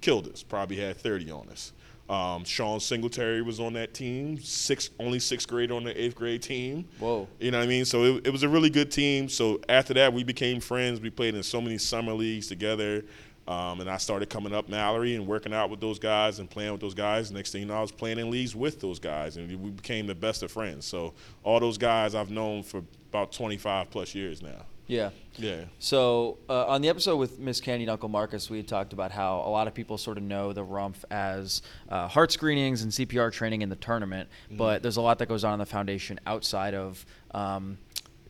killed 0.00 0.28
us, 0.28 0.42
probably 0.42 0.76
had 0.76 0.96
30 0.96 1.30
on 1.30 1.48
us. 1.50 1.72
Um, 2.08 2.44
Sean 2.44 2.80
Singletary 2.80 3.42
was 3.42 3.60
on 3.60 3.72
that 3.74 3.94
team, 3.94 4.38
six, 4.40 4.90
only 4.98 5.18
sixth 5.18 5.48
grade 5.48 5.70
on 5.70 5.84
the 5.84 5.98
eighth 5.98 6.14
grade 6.14 6.42
team. 6.42 6.86
Whoa. 6.98 7.28
You 7.38 7.52
know 7.52 7.58
what 7.58 7.64
I 7.64 7.68
mean? 7.68 7.84
So 7.84 8.04
it, 8.04 8.26
it 8.26 8.30
was 8.30 8.42
a 8.42 8.48
really 8.48 8.70
good 8.70 8.90
team. 8.90 9.28
So 9.28 9.60
after 9.68 9.94
that, 9.94 10.12
we 10.12 10.24
became 10.24 10.60
friends. 10.60 11.00
We 11.00 11.10
played 11.10 11.34
in 11.34 11.42
so 11.42 11.60
many 11.60 11.78
summer 11.78 12.12
leagues 12.12 12.48
together. 12.48 13.04
Um, 13.52 13.80
and 13.80 13.90
I 13.90 13.98
started 13.98 14.30
coming 14.30 14.54
up 14.54 14.68
Mallory 14.68 15.14
and 15.14 15.26
working 15.26 15.52
out 15.52 15.68
with 15.68 15.80
those 15.80 15.98
guys 15.98 16.38
and 16.38 16.48
playing 16.48 16.72
with 16.72 16.80
those 16.80 16.94
guys. 16.94 17.30
Next 17.30 17.52
thing 17.52 17.62
you 17.62 17.66
know, 17.66 17.76
I 17.76 17.80
was 17.80 17.92
playing 17.92 18.18
in 18.18 18.30
leagues 18.30 18.56
with 18.56 18.80
those 18.80 18.98
guys, 18.98 19.36
and 19.36 19.48
we 19.60 19.70
became 19.70 20.06
the 20.06 20.14
best 20.14 20.42
of 20.42 20.50
friends. 20.50 20.86
So 20.86 21.12
all 21.44 21.60
those 21.60 21.78
guys 21.78 22.14
I've 22.14 22.30
known 22.30 22.62
for 22.62 22.82
about 23.10 23.32
25 23.32 23.90
plus 23.90 24.14
years 24.14 24.42
now. 24.42 24.64
Yeah. 24.86 25.10
Yeah. 25.36 25.64
So 25.78 26.38
uh, 26.48 26.66
on 26.66 26.82
the 26.82 26.88
episode 26.88 27.16
with 27.16 27.38
Miss 27.38 27.60
Candy 27.60 27.84
and 27.84 27.90
Uncle 27.90 28.08
Marcus, 28.08 28.50
we 28.50 28.58
had 28.58 28.68
talked 28.68 28.92
about 28.92 29.10
how 29.10 29.38
a 29.38 29.48
lot 29.48 29.66
of 29.66 29.74
people 29.74 29.96
sort 29.96 30.18
of 30.18 30.24
know 30.24 30.52
the 30.52 30.64
Rumph 30.64 31.04
as 31.10 31.62
uh, 31.88 32.08
heart 32.08 32.32
screenings 32.32 32.82
and 32.82 32.90
CPR 32.90 33.32
training 33.32 33.62
in 33.62 33.68
the 33.68 33.76
tournament, 33.76 34.28
but 34.50 34.82
there's 34.82 34.96
a 34.96 35.02
lot 35.02 35.18
that 35.18 35.28
goes 35.28 35.44
on 35.44 35.54
in 35.54 35.58
the 35.60 35.66
foundation 35.66 36.18
outside 36.26 36.74
of 36.74 37.06
um, 37.32 37.78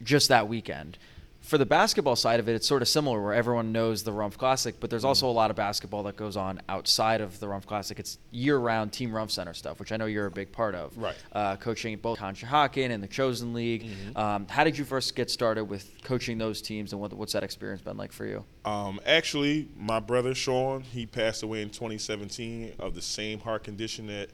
just 0.02 0.28
that 0.28 0.48
weekend. 0.48 0.98
For 1.42 1.58
the 1.58 1.66
basketball 1.66 2.14
side 2.14 2.38
of 2.38 2.48
it, 2.48 2.54
it's 2.54 2.68
sort 2.68 2.82
of 2.82 2.88
similar, 2.88 3.20
where 3.20 3.34
everyone 3.34 3.72
knows 3.72 4.04
the 4.04 4.12
Rumph 4.12 4.38
Classic, 4.38 4.76
but 4.78 4.90
there's 4.90 5.04
also 5.04 5.28
a 5.28 5.32
lot 5.32 5.50
of 5.50 5.56
basketball 5.56 6.04
that 6.04 6.14
goes 6.14 6.36
on 6.36 6.60
outside 6.68 7.20
of 7.20 7.40
the 7.40 7.46
Rumph 7.46 7.66
Classic. 7.66 7.98
It's 7.98 8.18
year-round 8.30 8.92
Team 8.92 9.10
Rumph 9.10 9.32
Center 9.32 9.52
stuff, 9.52 9.80
which 9.80 9.90
I 9.90 9.96
know 9.96 10.06
you're 10.06 10.26
a 10.26 10.30
big 10.30 10.52
part 10.52 10.76
of. 10.76 10.96
Right. 10.96 11.16
Uh, 11.32 11.56
coaching 11.56 11.96
both 11.96 12.18
Conshohocken 12.18 12.90
and 12.90 13.02
the 13.02 13.08
Chosen 13.08 13.52
League. 13.54 13.88
Um, 14.14 14.46
how 14.48 14.62
did 14.62 14.78
you 14.78 14.84
first 14.84 15.16
get 15.16 15.30
started 15.30 15.64
with 15.64 15.90
coaching 16.04 16.38
those 16.38 16.62
teams, 16.62 16.92
and 16.92 17.00
what, 17.00 17.12
what's 17.12 17.32
that 17.32 17.42
experience 17.42 17.82
been 17.82 17.96
like 17.96 18.12
for 18.12 18.24
you? 18.24 18.44
Um, 18.64 19.00
actually, 19.04 19.68
my 19.76 19.98
brother 19.98 20.36
Shawn, 20.36 20.82
he 20.82 21.06
passed 21.06 21.42
away 21.42 21.62
in 21.62 21.70
2017 21.70 22.74
of 22.78 22.94
the 22.94 23.02
same 23.02 23.40
heart 23.40 23.64
condition 23.64 24.06
that 24.06 24.30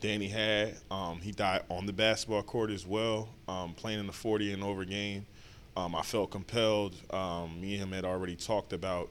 Danny 0.00 0.28
had. 0.28 0.76
Um, 0.90 1.20
he 1.20 1.32
died 1.32 1.62
on 1.70 1.86
the 1.86 1.92
basketball 1.94 2.42
court 2.42 2.70
as 2.70 2.86
well, 2.86 3.30
um, 3.48 3.72
playing 3.72 4.00
in 4.00 4.06
the 4.06 4.12
40 4.12 4.52
and 4.52 4.62
over 4.62 4.84
game. 4.84 5.26
Um, 5.76 5.94
I 5.94 6.02
felt 6.02 6.30
compelled. 6.30 6.96
Um, 7.10 7.60
me 7.60 7.74
and 7.74 7.84
him 7.84 7.92
had 7.92 8.04
already 8.04 8.36
talked 8.36 8.72
about 8.72 9.10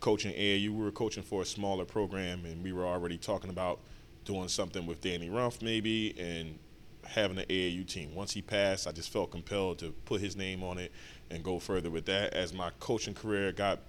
coaching 0.00 0.32
AAU. 0.32 0.68
We 0.70 0.84
were 0.84 0.90
coaching 0.90 1.22
for 1.22 1.42
a 1.42 1.46
smaller 1.46 1.84
program, 1.84 2.44
and 2.44 2.62
we 2.62 2.72
were 2.72 2.86
already 2.86 3.18
talking 3.18 3.50
about 3.50 3.80
doing 4.24 4.48
something 4.48 4.86
with 4.86 5.00
Danny 5.00 5.28
Rumph 5.28 5.62
maybe 5.62 6.14
and 6.18 6.58
having 7.04 7.38
an 7.38 7.46
AAU 7.48 7.86
team. 7.86 8.14
Once 8.14 8.32
he 8.32 8.42
passed, 8.42 8.86
I 8.86 8.92
just 8.92 9.12
felt 9.12 9.30
compelled 9.30 9.78
to 9.80 9.90
put 10.04 10.20
his 10.20 10.36
name 10.36 10.62
on 10.62 10.78
it 10.78 10.92
and 11.30 11.42
go 11.42 11.58
further 11.58 11.90
with 11.90 12.06
that. 12.06 12.34
As 12.34 12.52
my 12.52 12.70
coaching 12.78 13.14
career 13.14 13.52
got 13.52 13.80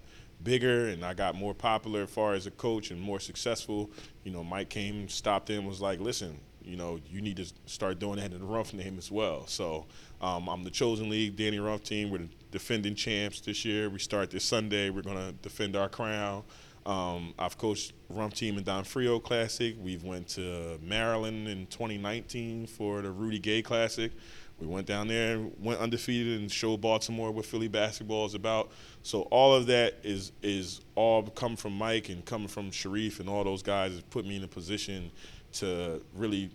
bigger 0.44 0.88
and 0.88 1.06
I 1.06 1.14
got 1.14 1.36
more 1.36 1.54
popular 1.54 2.04
as 2.04 2.10
far 2.10 2.34
as 2.34 2.48
a 2.48 2.52
coach 2.52 2.92
and 2.92 3.00
more 3.00 3.20
successful, 3.20 3.92
you 4.24 4.32
know, 4.32 4.44
Mike 4.44 4.70
came, 4.70 5.08
stopped 5.10 5.50
in, 5.50 5.66
was 5.66 5.82
like, 5.82 6.00
listen, 6.00 6.40
you 6.64 6.78
know, 6.78 7.00
you 7.10 7.22
need 7.22 7.38
to 7.38 7.46
start 7.66 8.00
doing 8.00 8.18
that 8.18 8.32
in 8.32 8.40
the 8.40 8.46
Rumph 8.46 8.74
name 8.74 8.98
as 8.98 9.12
well. 9.12 9.46
So 9.48 9.86
um, 10.22 10.48
I'm 10.48 10.64
the 10.64 10.72
chosen 10.72 11.10
league, 11.10 11.36
Danny 11.36 11.58
Rumph 11.58 11.84
team. 11.84 12.10
We're 12.10 12.20
the 12.20 12.30
defending 12.52 12.96
champs 12.96 13.42
this 13.42 13.66
year. 13.66 13.90
We 13.90 14.00
start 14.00 14.32
this 14.32 14.44
Sunday. 14.44 14.90
We're 14.90 15.02
going 15.02 15.18
to 15.18 15.34
defend 15.42 15.76
our 15.76 15.90
crown. 15.90 16.44
Um, 16.86 17.34
I've 17.40 17.58
coached 17.58 17.94
Rumph 18.14 18.34
Team 18.34 18.58
in 18.58 18.64
Don 18.64 18.84
Frio 18.84 19.20
Classic. 19.20 19.76
We've 19.82 20.04
went 20.04 20.28
to 20.30 20.78
Maryland 20.82 21.48
in 21.48 21.66
2019 21.68 22.68
for 22.68 23.02
the 23.02 23.12
Rudy 23.12 23.40
Gay 23.40 23.62
Classic. 23.62 24.12
We 24.60 24.68
went 24.68 24.88
down 24.88 25.08
there 25.08 25.36
and 25.36 25.52
went 25.60 25.80
undefeated 25.80 26.40
and 26.40 26.52
showed 26.52 26.80
Baltimore 26.80 27.32
what 27.32 27.46
Philly 27.46 27.68
basketball 27.68 28.26
is 28.26 28.34
about. 28.34 28.72
So 29.02 29.24
all 29.24 29.54
of 29.54 29.66
that 29.68 29.96
is 30.04 30.32
is 30.42 30.82
all 30.96 31.24
come 31.24 31.56
from 31.56 31.74
Mike 31.74 32.10
and 32.10 32.24
coming 32.24 32.48
from 32.48 32.72
Sharif 32.72 33.20
and 33.20 33.28
all 33.28 33.44
those 33.44 33.64
guys 33.64 33.94
has 33.94 34.02
put 34.04 34.26
me 34.26 34.38
in 34.38 34.44
a 34.44 34.48
position 34.48 35.12
to 35.54 36.02
really 36.16 36.52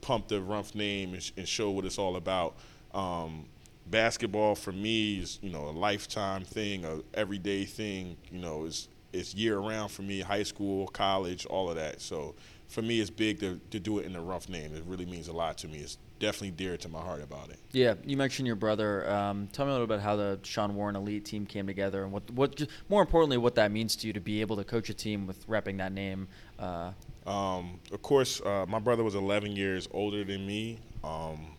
pump 0.00 0.28
the 0.28 0.36
Rumph 0.36 0.74
name 0.74 1.14
and, 1.14 1.32
and 1.36 1.48
show 1.48 1.70
what 1.70 1.84
it's 1.84 1.98
all 1.98 2.16
about. 2.16 2.56
Um, 2.92 3.46
basketball 3.86 4.54
for 4.54 4.72
me 4.72 5.18
is 5.18 5.38
you 5.42 5.50
know 5.50 5.68
a 5.68 5.70
lifetime 5.70 6.44
thing, 6.44 6.84
a 6.84 7.00
everyday 7.14 7.64
thing. 7.64 8.16
You 8.30 8.40
know, 8.40 8.64
is 8.64 8.88
it's 9.12 9.34
year 9.34 9.58
round 9.58 9.90
for 9.90 10.02
me. 10.02 10.20
High 10.20 10.42
school, 10.42 10.88
college, 10.88 11.46
all 11.46 11.70
of 11.70 11.76
that. 11.76 12.00
So 12.00 12.34
for 12.68 12.82
me, 12.82 13.00
it's 13.00 13.10
big 13.10 13.40
to, 13.40 13.60
to 13.70 13.80
do 13.80 13.98
it 13.98 14.06
in 14.06 14.12
the 14.12 14.18
Rumph 14.18 14.48
name. 14.48 14.74
It 14.74 14.84
really 14.86 15.06
means 15.06 15.28
a 15.28 15.32
lot 15.32 15.58
to 15.58 15.68
me. 15.68 15.78
It's 15.78 15.98
definitely 16.18 16.52
dear 16.52 16.76
to 16.76 16.88
my 16.88 17.00
heart 17.00 17.22
about 17.22 17.50
it. 17.50 17.58
Yeah, 17.72 17.94
you 18.04 18.16
mentioned 18.16 18.46
your 18.46 18.56
brother. 18.56 19.08
Um, 19.10 19.48
tell 19.52 19.66
me 19.66 19.70
a 19.70 19.72
little 19.74 19.86
bit 19.86 19.94
about 19.94 20.04
how 20.04 20.16
the 20.16 20.38
Shawn 20.42 20.74
Warren 20.74 20.96
elite 20.96 21.24
team 21.24 21.46
came 21.46 21.66
together, 21.66 22.02
and 22.02 22.12
what, 22.12 22.30
what, 22.30 22.56
just 22.56 22.70
more 22.88 23.02
importantly, 23.02 23.36
what 23.36 23.54
that 23.56 23.70
means 23.72 23.96
to 23.96 24.06
you 24.06 24.12
to 24.12 24.20
be 24.20 24.40
able 24.40 24.56
to 24.56 24.64
coach 24.64 24.88
a 24.88 24.94
team 24.94 25.26
with 25.26 25.46
repping 25.48 25.78
that 25.78 25.92
name. 25.92 26.28
Uh, 26.58 26.92
Um, 27.26 27.80
of 27.92 28.02
course, 28.02 28.40
uh, 28.42 28.66
my 28.68 28.78
brother 28.78 29.02
was 29.02 29.14
11 29.14 29.56
years 29.56 29.88
older 29.92 30.24
than 30.24 30.46
me. 30.46 30.78
Um, 31.02 31.56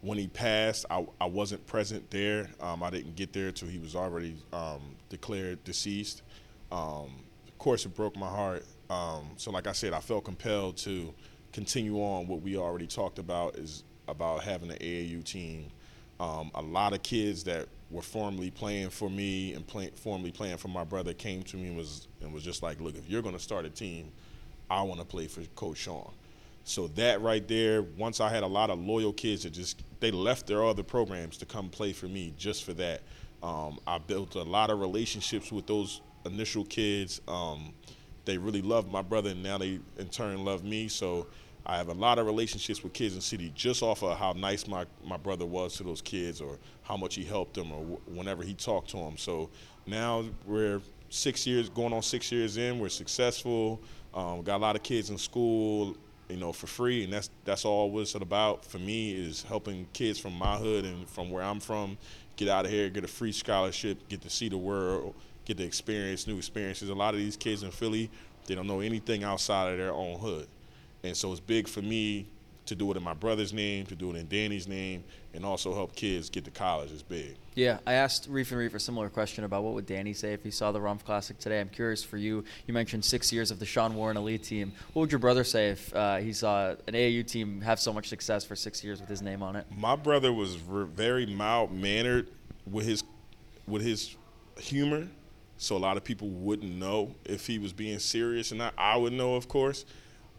when 0.00 0.16
he 0.16 0.28
passed, 0.28 0.86
I, 0.90 1.04
I 1.20 1.26
wasn't 1.26 1.66
present 1.66 2.08
there. 2.10 2.50
Um, 2.60 2.82
I 2.82 2.90
didn't 2.90 3.16
get 3.16 3.32
there 3.32 3.48
until 3.48 3.68
he 3.68 3.78
was 3.78 3.96
already 3.96 4.36
um, 4.52 4.94
declared 5.08 5.62
deceased. 5.64 6.22
Um, 6.70 7.10
of 7.46 7.58
course, 7.58 7.84
it 7.84 7.94
broke 7.94 8.16
my 8.16 8.28
heart. 8.28 8.64
Um, 8.90 9.30
so, 9.36 9.50
like 9.50 9.66
I 9.66 9.72
said, 9.72 9.92
I 9.92 10.00
felt 10.00 10.24
compelled 10.24 10.76
to 10.78 11.12
continue 11.52 11.96
on 11.96 12.26
what 12.26 12.42
we 12.42 12.56
already 12.56 12.86
talked 12.86 13.18
about 13.18 13.56
is 13.56 13.84
about 14.06 14.42
having 14.42 14.70
an 14.70 14.78
AAU 14.78 15.22
team. 15.24 15.68
Um, 16.20 16.50
a 16.54 16.62
lot 16.62 16.92
of 16.92 17.02
kids 17.02 17.44
that 17.44 17.68
were 17.90 18.02
formerly 18.02 18.50
playing 18.50 18.90
for 18.90 19.08
me 19.08 19.54
and 19.54 19.66
play, 19.66 19.90
formerly 19.94 20.32
playing 20.32 20.56
for 20.56 20.68
my 20.68 20.84
brother 20.84 21.12
came 21.14 21.42
to 21.44 21.56
me 21.56 21.68
and 21.68 21.76
was 21.76 22.08
and 22.20 22.32
was 22.32 22.42
just 22.42 22.62
like, 22.62 22.80
"Look, 22.80 22.96
if 22.96 23.08
you're 23.08 23.22
going 23.22 23.36
to 23.36 23.40
start 23.40 23.64
a 23.64 23.70
team, 23.70 24.10
I 24.68 24.82
want 24.82 25.00
to 25.00 25.06
play 25.06 25.28
for 25.28 25.42
Coach 25.54 25.78
Shawn." 25.78 26.12
So 26.64 26.88
that 26.88 27.22
right 27.22 27.46
there, 27.46 27.82
once 27.82 28.20
I 28.20 28.28
had 28.28 28.42
a 28.42 28.46
lot 28.46 28.68
of 28.68 28.78
loyal 28.78 29.12
kids 29.12 29.44
that 29.44 29.50
just 29.50 29.82
they 30.00 30.10
left 30.10 30.46
their 30.46 30.64
other 30.64 30.82
programs 30.82 31.38
to 31.38 31.46
come 31.46 31.70
play 31.70 31.92
for 31.92 32.06
me 32.06 32.34
just 32.36 32.64
for 32.64 32.74
that. 32.74 33.02
Um, 33.42 33.78
I 33.86 33.98
built 33.98 34.34
a 34.34 34.42
lot 34.42 34.70
of 34.70 34.80
relationships 34.80 35.52
with 35.52 35.66
those 35.66 36.02
initial 36.26 36.64
kids. 36.64 37.20
Um, 37.28 37.72
they 38.28 38.38
really 38.38 38.62
loved 38.62 38.92
my 38.92 39.02
brother, 39.02 39.30
and 39.30 39.42
now 39.42 39.58
they 39.58 39.80
in 39.98 40.08
turn 40.10 40.44
love 40.44 40.62
me. 40.62 40.86
So 40.86 41.26
I 41.66 41.76
have 41.78 41.88
a 41.88 41.94
lot 41.94 42.18
of 42.18 42.26
relationships 42.26 42.84
with 42.84 42.92
kids 42.92 43.14
in 43.14 43.20
city 43.20 43.50
just 43.54 43.82
off 43.82 44.02
of 44.02 44.18
how 44.18 44.32
nice 44.32 44.68
my, 44.68 44.84
my 45.04 45.16
brother 45.16 45.46
was 45.46 45.76
to 45.78 45.82
those 45.82 46.02
kids, 46.02 46.40
or 46.40 46.58
how 46.82 46.96
much 46.96 47.14
he 47.14 47.24
helped 47.24 47.54
them, 47.54 47.72
or 47.72 47.80
w- 47.80 48.00
whenever 48.06 48.42
he 48.42 48.54
talked 48.54 48.90
to 48.90 48.98
them. 48.98 49.16
So 49.16 49.48
now 49.86 50.24
we're 50.46 50.80
six 51.08 51.46
years, 51.46 51.68
going 51.70 51.92
on 51.92 52.02
six 52.02 52.30
years 52.30 52.58
in. 52.58 52.78
We're 52.78 52.90
successful. 52.90 53.80
Um, 54.14 54.42
got 54.42 54.56
a 54.56 54.62
lot 54.62 54.76
of 54.76 54.82
kids 54.82 55.10
in 55.10 55.18
school 55.18 55.96
you 56.28 56.36
know, 56.36 56.52
for 56.52 56.66
free, 56.66 57.04
and 57.04 57.12
that's 57.12 57.30
that's 57.46 57.64
all 57.64 57.90
what 57.90 58.02
it's 58.02 58.14
about 58.14 58.62
for 58.62 58.78
me 58.78 59.12
is 59.12 59.42
helping 59.44 59.86
kids 59.94 60.18
from 60.18 60.34
my 60.34 60.56
hood 60.56 60.84
and 60.84 61.08
from 61.08 61.30
where 61.30 61.42
I'm 61.42 61.58
from 61.58 61.96
get 62.38 62.48
out 62.48 62.64
of 62.64 62.70
here, 62.70 62.88
get 62.88 63.04
a 63.04 63.08
free 63.08 63.32
scholarship, 63.32 64.08
get 64.08 64.22
to 64.22 64.30
see 64.30 64.48
the 64.48 64.56
world, 64.56 65.14
get 65.48 65.56
to 65.56 65.64
experience 65.64 66.26
new 66.26 66.36
experiences. 66.36 66.90
A 66.90 66.94
lot 66.94 67.14
of 67.14 67.20
these 67.20 67.36
kids 67.36 67.62
in 67.62 67.70
Philly, 67.70 68.10
they 68.46 68.54
don't 68.54 68.66
know 68.66 68.80
anything 68.80 69.24
outside 69.24 69.72
of 69.72 69.78
their 69.78 69.92
own 69.92 70.18
hood, 70.20 70.46
and 71.02 71.16
so 71.16 71.32
it's 71.32 71.40
big 71.40 71.66
for 71.66 71.82
me 71.82 72.26
to 72.66 72.74
do 72.74 72.90
it 72.90 72.98
in 72.98 73.02
my 73.02 73.14
brother's 73.14 73.54
name, 73.54 73.86
to 73.86 73.94
do 73.94 74.10
it 74.10 74.16
in 74.16 74.28
Danny's 74.28 74.68
name, 74.68 75.02
and 75.32 75.42
also 75.42 75.74
help 75.74 75.96
kids 75.96 76.28
get 76.28 76.44
to 76.44 76.50
college 76.50 76.92
is 76.92 77.02
big. 77.02 77.34
Yeah, 77.54 77.78
I 77.86 77.94
asked 77.94 78.26
Reef 78.28 78.50
and 78.50 78.60
Reef 78.60 78.74
a 78.74 78.78
similar 78.78 79.08
question 79.08 79.44
about 79.44 79.62
what 79.62 79.72
would 79.72 79.86
Danny 79.86 80.12
say 80.12 80.34
if 80.34 80.42
he 80.42 80.50
saw 80.50 80.70
the 80.70 80.78
Rumph 80.78 81.02
Classic 81.02 81.38
today. 81.38 81.60
I'm 81.60 81.70
curious 81.70 82.04
for 82.04 82.18
you. 82.18 82.44
You 82.66 82.74
mentioned 82.74 83.06
six 83.06 83.32
years 83.32 83.50
of 83.50 83.58
the 83.58 83.64
Shawn 83.64 83.94
Warren 83.94 84.18
elite 84.18 84.42
team. 84.42 84.72
What 84.92 85.00
would 85.00 85.12
your 85.12 85.18
brother 85.18 85.44
say 85.44 85.70
if 85.70 85.96
uh, 85.96 86.16
he 86.16 86.34
saw 86.34 86.72
an 86.86 86.92
AAU 86.92 87.26
team 87.26 87.62
have 87.62 87.80
so 87.80 87.90
much 87.90 88.10
success 88.10 88.44
for 88.44 88.54
six 88.54 88.84
years 88.84 89.00
with 89.00 89.08
his 89.08 89.22
name 89.22 89.42
on 89.42 89.56
it? 89.56 89.64
My 89.74 89.96
brother 89.96 90.30
was 90.30 90.56
very 90.56 91.24
mild 91.24 91.72
mannered 91.72 92.28
with 92.70 92.84
his 92.84 93.02
with 93.66 93.82
his 93.82 94.14
humor, 94.58 95.08
so 95.58 95.76
a 95.76 95.78
lot 95.78 95.96
of 95.96 96.04
people 96.04 96.28
wouldn't 96.28 96.74
know 96.74 97.14
if 97.24 97.46
he 97.46 97.58
was 97.58 97.72
being 97.72 97.98
serious, 97.98 98.52
and 98.52 98.62
I, 98.62 98.70
I 98.78 98.96
would 98.96 99.12
know, 99.12 99.34
of 99.34 99.48
course. 99.48 99.84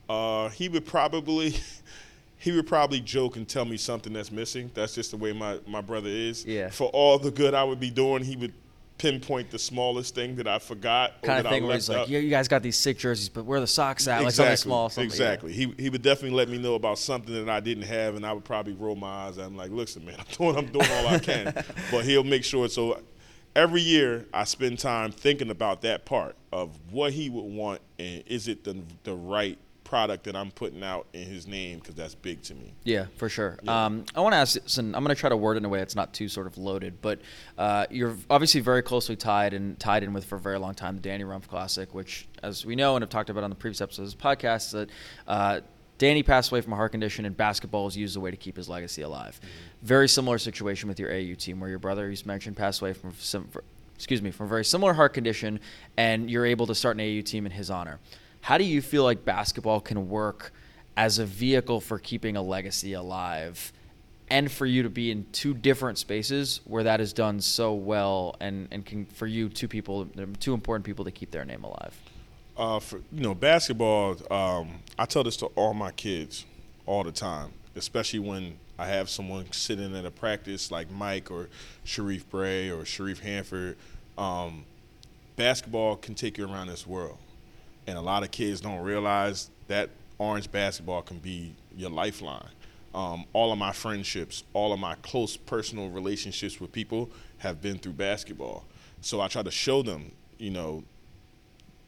Uh, 0.07 0.49
he 0.49 0.69
would 0.69 0.85
probably. 0.85 1.55
he 2.41 2.53
would 2.53 2.65
probably 2.65 3.01
joke 3.01 3.35
and 3.35 3.47
tell 3.47 3.65
me 3.65 3.75
something 3.75 4.13
that's 4.13 4.31
missing. 4.31 4.71
That's 4.73 4.95
just 4.95 5.11
the 5.11 5.17
way 5.17 5.33
my, 5.33 5.59
my 5.67 5.81
brother 5.81 6.07
is. 6.07 6.45
Yeah. 6.45 6.69
For 6.69 6.87
all 6.93 7.19
the 7.19 7.31
good 7.31 7.53
I 7.53 7.65
would 7.65 7.81
be 7.81 7.89
doing, 7.89 8.23
he 8.23 8.37
would 8.37 8.53
pinpoint 8.97 9.49
the 9.49 9.57
smallest 9.57 10.13
thing 10.13 10.35
that 10.35 10.47
I 10.47 10.59
forgot. 10.59 11.21
Kind 11.21 11.45
of 11.45 11.51
thing 11.51 11.65
where 11.65 11.73
he's 11.73 11.89
like, 11.89 12.07
yeah, 12.07 12.19
you 12.19 12.29
guys 12.29 12.47
got 12.47 12.61
these 12.61 12.77
sick 12.77 12.99
jerseys, 12.99 13.29
but 13.29 13.45
where 13.45 13.57
are 13.57 13.61
the 13.61 13.67
socks 13.67 14.07
at? 14.07 14.21
Exactly. 14.21 14.25
Like 14.25 14.33
something 14.33 14.55
small. 14.57 14.89
Something, 14.89 15.05
exactly. 15.05 15.53
Yeah. 15.53 15.67
He, 15.67 15.83
he 15.83 15.89
would 15.89 16.01
definitely 16.01 16.37
let 16.37 16.49
me 16.49 16.59
know 16.59 16.75
about 16.75 16.99
something 16.99 17.33
that 17.33 17.49
I 17.49 17.59
didn't 17.59 17.83
have, 17.83 18.15
and 18.15 18.25
I 18.25 18.31
would 18.31 18.45
probably 18.45 18.73
roll 18.73 18.95
my 18.95 19.27
eyes. 19.27 19.37
I'm 19.37 19.57
like, 19.57 19.71
listen, 19.71 20.05
man, 20.05 20.15
I'm 20.19 20.25
doing, 20.37 20.55
I'm 20.57 20.67
doing 20.67 20.91
all 20.91 21.07
I 21.07 21.19
can. 21.19 21.53
but 21.91 22.05
he'll 22.05 22.23
make 22.23 22.43
sure. 22.43 22.69
So 22.69 23.01
every 23.55 23.81
year 23.81 24.25
I 24.33 24.43
spend 24.43 24.79
time 24.79 25.11
thinking 25.11 25.49
about 25.49 25.81
that 25.81 26.05
part 26.05 26.35
of 26.51 26.77
what 26.91 27.13
he 27.13 27.29
would 27.29 27.41
want, 27.41 27.81
and 27.97 28.23
is 28.27 28.47
it 28.47 28.63
the, 28.63 28.81
the 29.03 29.15
right 29.15 29.57
product 29.89 30.25
that 30.25 30.35
I'm 30.35 30.51
putting 30.51 30.83
out 30.83 31.07
in 31.13 31.23
his 31.23 31.47
name 31.47 31.79
because 31.79 31.95
that's 31.95 32.13
big 32.13 32.43
to 32.43 32.53
me. 32.53 32.73
Yeah, 32.83 33.07
for 33.17 33.27
sure. 33.27 33.57
Yeah. 33.63 33.85
Um, 33.85 34.05
I 34.13 34.21
want 34.21 34.33
to 34.33 34.37
ask 34.37 34.53
this, 34.53 34.77
and 34.77 34.95
I'm 34.95 35.03
going 35.03 35.15
to 35.15 35.19
try 35.19 35.29
to 35.29 35.37
word 35.37 35.55
it 35.55 35.57
in 35.57 35.65
a 35.65 35.69
way 35.69 35.79
that's 35.79 35.95
not 35.95 36.13
too 36.13 36.29
sort 36.29 36.45
of 36.45 36.59
loaded, 36.59 37.01
but 37.01 37.19
uh, 37.57 37.87
you're 37.89 38.15
obviously 38.29 38.61
very 38.61 38.83
closely 38.83 39.15
tied 39.15 39.53
and 39.53 39.79
tied 39.79 40.03
in 40.03 40.13
with 40.13 40.25
for 40.25 40.35
a 40.35 40.39
very 40.39 40.59
long 40.59 40.75
time 40.75 40.95
the 40.95 41.01
Danny 41.01 41.23
Rumph 41.23 41.47
Classic, 41.47 41.91
which, 41.93 42.27
as 42.43 42.67
we 42.67 42.75
know 42.75 42.95
and 42.95 43.01
have 43.01 43.09
talked 43.09 43.31
about 43.31 43.43
on 43.43 43.49
the 43.49 43.55
previous 43.55 43.81
episodes 43.81 44.13
of 44.13 44.19
this 44.19 44.23
podcast, 44.23 44.65
is 44.67 44.71
that. 44.73 44.89
Uh, 45.27 45.61
Danny 45.99 46.23
passed 46.23 46.49
away 46.49 46.61
from 46.61 46.73
a 46.73 46.75
heart 46.77 46.93
condition, 46.93 47.25
and 47.25 47.35
basketball 47.35 47.85
is 47.85 47.95
used 47.95 48.13
as 48.13 48.15
a 48.15 48.19
way 48.21 48.31
to 48.31 48.37
keep 48.37 48.55
his 48.55 48.69
legacy 48.69 49.03
alive. 49.03 49.39
Mm-hmm. 49.39 49.85
Very 49.85 50.07
similar 50.07 50.39
situation 50.39 50.87
with 50.89 50.97
your 50.97 51.11
AU 51.11 51.35
team, 51.35 51.59
where 51.59 51.69
your 51.69 51.77
brother, 51.77 52.09
you 52.09 52.17
mentioned, 52.25 52.55
passed 52.55 52.81
away 52.81 52.93
from 52.93 53.13
some, 53.19 53.49
excuse 53.95 54.21
me, 54.21 54.31
from 54.31 54.45
a 54.47 54.49
very 54.49 54.63
similar 54.63 54.93
heart 54.93 55.13
condition, 55.13 55.59
and 55.97 56.31
you're 56.31 56.45
able 56.45 56.65
to 56.67 56.73
start 56.73 56.97
an 56.97 57.01
AU 57.01 57.21
team 57.21 57.45
in 57.45 57.51
his 57.51 57.69
honor. 57.69 57.99
How 58.41 58.57
do 58.57 58.63
you 58.63 58.81
feel 58.81 59.03
like 59.03 59.25
basketball 59.25 59.81
can 59.81 60.09
work 60.09 60.53
as 60.95 61.19
a 61.19 61.25
vehicle 61.25 61.81
for 61.81 61.99
keeping 61.99 62.35
a 62.35 62.41
legacy 62.41 62.93
alive? 62.93 63.71
and 64.31 64.51
for 64.51 64.67
you 64.67 64.83
to 64.83 64.91
be 64.91 65.09
in 65.09 65.25
two 65.31 65.55
different 65.55 65.97
spaces 65.97 66.61
where 66.65 66.83
that 66.83 67.01
is 67.01 67.13
done 67.13 67.41
so 67.41 67.73
well 67.73 68.35
and, 68.39 68.67
and 68.69 68.85
can 68.85 69.05
for 69.05 69.25
you 69.25 69.49
two 69.49 69.67
people 69.67 70.07
two 70.39 70.53
important 70.53 70.85
people 70.85 71.03
to 71.03 71.09
keep 71.09 71.31
their 71.31 71.43
name 71.43 71.63
alive 71.63 71.99
uh, 72.59 72.79
for 72.79 72.97
you 73.11 73.21
know 73.21 73.33
basketball 73.33 74.15
um, 74.31 74.69
i 74.97 75.05
tell 75.05 75.23
this 75.23 75.37
to 75.37 75.47
all 75.55 75.73
my 75.73 75.91
kids 75.91 76.45
all 76.85 77.03
the 77.03 77.11
time 77.11 77.51
especially 77.75 78.19
when 78.19 78.55
i 78.77 78.85
have 78.85 79.09
someone 79.09 79.51
sitting 79.51 79.95
at 79.95 80.05
a 80.05 80.11
practice 80.11 80.69
like 80.71 80.91
mike 80.91 81.31
or 81.31 81.49
sharif 81.83 82.29
bray 82.29 82.69
or 82.69 82.85
sharif 82.85 83.19
hanford 83.19 83.75
um, 84.17 84.63
basketball 85.35 85.95
can 85.95 86.13
take 86.13 86.37
you 86.37 86.45
around 86.45 86.67
this 86.67 86.85
world 86.85 87.17
and 87.87 87.97
a 87.97 88.01
lot 88.01 88.21
of 88.21 88.29
kids 88.29 88.61
don't 88.61 88.81
realize 88.81 89.49
that 89.67 89.89
orange 90.19 90.51
basketball 90.51 91.01
can 91.01 91.17
be 91.17 91.55
your 91.75 91.89
lifeline. 91.89 92.49
Um, 92.93 93.25
all 93.33 93.51
of 93.51 93.57
my 93.57 93.71
friendships, 93.71 94.43
all 94.53 94.73
of 94.73 94.79
my 94.79 94.95
close 95.01 95.37
personal 95.37 95.89
relationships 95.89 96.59
with 96.59 96.71
people 96.71 97.09
have 97.39 97.61
been 97.61 97.79
through 97.79 97.93
basketball. 97.93 98.65
So 99.01 99.21
I 99.21 99.27
try 99.27 99.41
to 99.41 99.51
show 99.51 99.81
them, 99.81 100.11
you 100.37 100.49
know, 100.51 100.83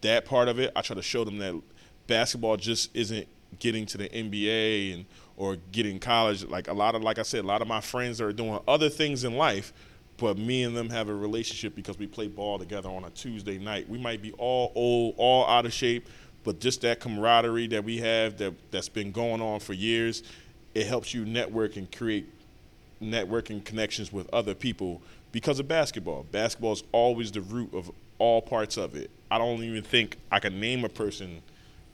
that 0.01 0.25
part 0.25 0.47
of 0.47 0.59
it. 0.59 0.71
I 0.75 0.81
try 0.81 0.95
to 0.95 1.01
show 1.01 1.23
them 1.23 1.37
that 1.39 1.59
basketball 2.07 2.57
just 2.57 2.95
isn't 2.95 3.27
getting 3.59 3.85
to 3.87 3.97
the 3.97 4.09
NBA 4.09 4.93
and 4.93 5.05
or 5.37 5.57
getting 5.71 5.99
college. 5.99 6.45
Like 6.45 6.67
a 6.67 6.73
lot 6.73 6.95
of, 6.95 7.03
like 7.03 7.19
I 7.19 7.23
said, 7.23 7.43
a 7.43 7.47
lot 7.47 7.61
of 7.61 7.67
my 7.67 7.81
friends 7.81 8.21
are 8.21 8.33
doing 8.33 8.59
other 8.67 8.89
things 8.89 9.23
in 9.23 9.35
life 9.35 9.73
but 10.21 10.37
me 10.37 10.61
and 10.63 10.77
them 10.77 10.87
have 10.91 11.09
a 11.09 11.13
relationship 11.15 11.75
because 11.75 11.97
we 11.97 12.05
play 12.05 12.27
ball 12.27 12.59
together 12.59 12.89
on 12.89 13.03
a 13.05 13.09
Tuesday 13.09 13.57
night. 13.57 13.89
We 13.89 13.97
might 13.97 14.21
be 14.21 14.31
all 14.33 14.71
old, 14.75 15.15
all 15.17 15.47
out 15.47 15.65
of 15.65 15.73
shape, 15.73 16.07
but 16.43 16.59
just 16.59 16.81
that 16.81 16.99
camaraderie 16.99 17.67
that 17.67 17.83
we 17.83 17.97
have 17.97 18.37
that 18.37 18.53
that's 18.69 18.87
been 18.87 19.11
going 19.11 19.41
on 19.41 19.59
for 19.59 19.73
years, 19.73 20.21
it 20.75 20.85
helps 20.85 21.11
you 21.15 21.25
network 21.25 21.75
and 21.75 21.91
create 21.91 22.29
networking 23.01 23.65
connections 23.65 24.13
with 24.13 24.31
other 24.31 24.53
people 24.53 25.01
because 25.31 25.59
of 25.59 25.67
basketball. 25.67 26.23
Basketball 26.31 26.73
is 26.73 26.83
always 26.91 27.31
the 27.31 27.41
root 27.41 27.73
of 27.73 27.89
all 28.21 28.39
parts 28.39 28.77
of 28.77 28.95
it. 28.95 29.09
I 29.31 29.39
don't 29.39 29.63
even 29.63 29.81
think 29.81 30.17
I 30.31 30.39
can 30.39 30.59
name 30.59 30.85
a 30.85 30.89
person 30.89 31.41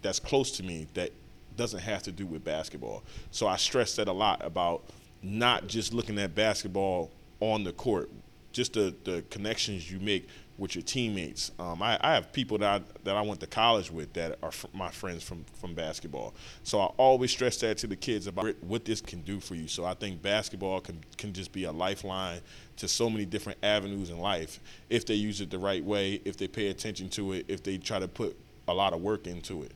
that's 0.02 0.20
close 0.20 0.52
to 0.58 0.64
me 0.64 0.88
that 0.94 1.14
doesn't 1.56 1.80
have 1.80 2.04
to 2.04 2.12
do 2.12 2.26
with 2.26 2.44
basketball. 2.44 3.02
So 3.32 3.48
I 3.48 3.56
stress 3.56 3.96
that 3.96 4.10
a 4.10 4.12
lot 4.12 4.44
about 4.44 4.84
not 5.24 5.68
just 5.68 5.94
looking 5.94 6.20
at 6.20 6.36
basketball 6.36 7.12
on 7.40 7.64
the 7.64 7.72
court, 7.72 8.10
just 8.52 8.74
the, 8.74 8.94
the 9.06 9.24
connections 9.30 9.90
you 9.90 10.00
make 10.00 10.28
with 10.58 10.76
your 10.76 10.82
teammates. 10.82 11.52
Um, 11.60 11.82
I, 11.82 11.98
I, 12.02 12.16
have 12.16 12.34
people 12.34 12.58
that 12.58 12.82
I, 12.82 12.84
that 13.04 13.16
I 13.16 13.22
went 13.22 13.40
to 13.42 13.48
college 13.48 13.92
with 13.92 14.14
that 14.14 14.40
are 14.42 14.52
my 14.74 14.90
friends 14.90 15.24
from, 15.24 15.46
from 15.60 15.76
basketball. 15.76 16.34
So 16.64 16.80
I 16.80 16.86
always 16.98 17.32
stress 17.32 17.58
that 17.58 17.78
to 17.80 17.88
the 17.88 17.96
kids 17.96 18.26
about 18.26 18.56
what 18.64 18.84
this 18.84 19.00
can 19.00 19.22
do 19.22 19.40
for 19.40 19.54
you. 19.54 19.68
So 19.68 19.86
I 19.86 19.94
think 19.94 20.22
basketball 20.22 20.82
can, 20.82 21.00
can 21.18 21.32
just 21.32 21.52
be 21.52 21.66
a 21.66 21.72
lifeline 21.72 22.42
to 22.78 22.88
so 22.88 23.10
many 23.10 23.26
different 23.26 23.60
avenues 23.62 24.10
in 24.10 24.18
life 24.18 24.60
if 24.90 25.06
they 25.06 25.14
use 25.14 25.42
it 25.42 25.52
the 25.52 25.60
right 25.60 25.84
way, 25.84 26.22
if 26.26 26.38
they 26.38 26.48
pay 26.48 26.70
attention 26.70 27.10
to 27.10 27.34
it, 27.34 27.46
if 27.48 27.62
they 27.62 27.78
try 27.78 28.00
to 28.00 28.08
put 28.08 28.36
a 28.68 28.74
lot 28.74 28.94
of 28.94 29.02
work 29.02 29.28
into 29.28 29.64
it. 29.64 29.72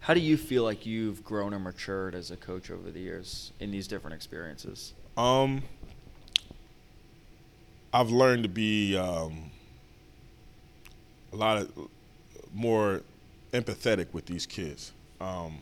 How 0.00 0.14
do 0.14 0.20
you 0.20 0.36
feel 0.36 0.64
like 0.64 0.84
you've 0.84 1.24
grown 1.24 1.54
or 1.54 1.58
matured 1.58 2.14
as 2.14 2.30
a 2.30 2.36
coach 2.36 2.70
over 2.70 2.90
the 2.90 3.00
years 3.00 3.52
in 3.58 3.70
these 3.70 3.88
different 3.88 4.14
experiences? 4.14 4.92
Um, 5.16 5.62
I've 7.94 8.10
learned 8.10 8.42
to 8.42 8.48
be 8.48 8.96
um, 8.96 9.52
a 11.32 11.36
lot 11.36 11.58
of 11.58 11.88
more 12.52 13.02
empathetic 13.52 14.12
with 14.12 14.26
these 14.26 14.46
kids. 14.46 14.90
Um, 15.20 15.58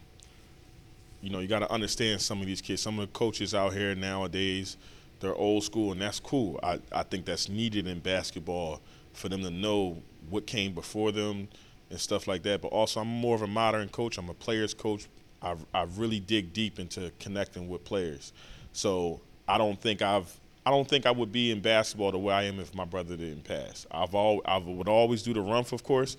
you 1.20 1.28
know, 1.28 1.40
you 1.40 1.46
got 1.46 1.58
to 1.58 1.70
understand 1.70 2.22
some 2.22 2.40
of 2.40 2.46
these 2.46 2.62
kids. 2.62 2.80
Some 2.80 2.98
of 2.98 3.06
the 3.06 3.12
coaches 3.12 3.54
out 3.54 3.74
here 3.74 3.94
nowadays, 3.94 4.78
they're 5.20 5.34
old 5.34 5.62
school, 5.64 5.92
and 5.92 6.00
that's 6.00 6.20
cool. 6.20 6.58
I, 6.62 6.80
I 6.90 7.02
think 7.02 7.26
that's 7.26 7.50
needed 7.50 7.86
in 7.86 7.98
basketball 7.98 8.80
for 9.12 9.28
them 9.28 9.42
to 9.42 9.50
know 9.50 9.98
what 10.30 10.46
came 10.46 10.72
before 10.72 11.12
them 11.12 11.48
and 11.90 12.00
stuff 12.00 12.26
like 12.26 12.42
that. 12.44 12.62
But 12.62 12.68
also, 12.68 13.00
I'm 13.00 13.08
more 13.08 13.34
of 13.34 13.42
a 13.42 13.46
modern 13.46 13.90
coach. 13.90 14.16
I'm 14.16 14.30
a 14.30 14.34
players 14.34 14.72
coach. 14.72 15.06
I, 15.42 15.54
I 15.74 15.82
really 15.96 16.18
dig 16.18 16.54
deep 16.54 16.78
into 16.78 17.12
connecting 17.20 17.68
with 17.68 17.84
players. 17.84 18.32
So 18.72 19.20
I 19.46 19.58
don't 19.58 19.78
think 19.78 20.00
I've 20.00 20.34
I 20.64 20.70
don't 20.70 20.88
think 20.88 21.06
I 21.06 21.10
would 21.10 21.32
be 21.32 21.50
in 21.50 21.60
basketball 21.60 22.12
the 22.12 22.18
way 22.18 22.32
I 22.32 22.44
am 22.44 22.60
if 22.60 22.74
my 22.74 22.84
brother 22.84 23.16
didn't 23.16 23.44
pass. 23.44 23.86
I've 23.90 24.14
all 24.14 24.42
I 24.44 24.58
would 24.58 24.88
always 24.88 25.22
do 25.22 25.34
the 25.34 25.40
rumph, 25.40 25.72
of 25.72 25.82
course, 25.82 26.16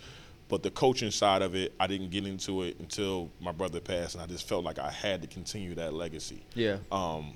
but 0.50 0.64
the 0.64 0.72
coaching 0.72 1.12
side 1.12 1.42
of 1.42 1.56
it, 1.56 1.74
I 1.80 1.88
didn't 1.88 2.10
get 2.10 2.28
into 2.28 2.64
it 2.64 2.78
until 2.80 3.30
my 3.40 3.52
brother 3.52 3.80
passed, 3.80 4.16
and 4.16 4.24
I 4.24 4.28
just 4.28 4.48
felt 4.48 4.66
like 4.66 4.80
I 4.80 4.92
had 4.92 5.22
to 5.22 5.28
continue 5.28 5.76
that 5.76 5.94
legacy. 5.94 6.42
Yeah. 6.56 6.78
Um, 6.92 7.34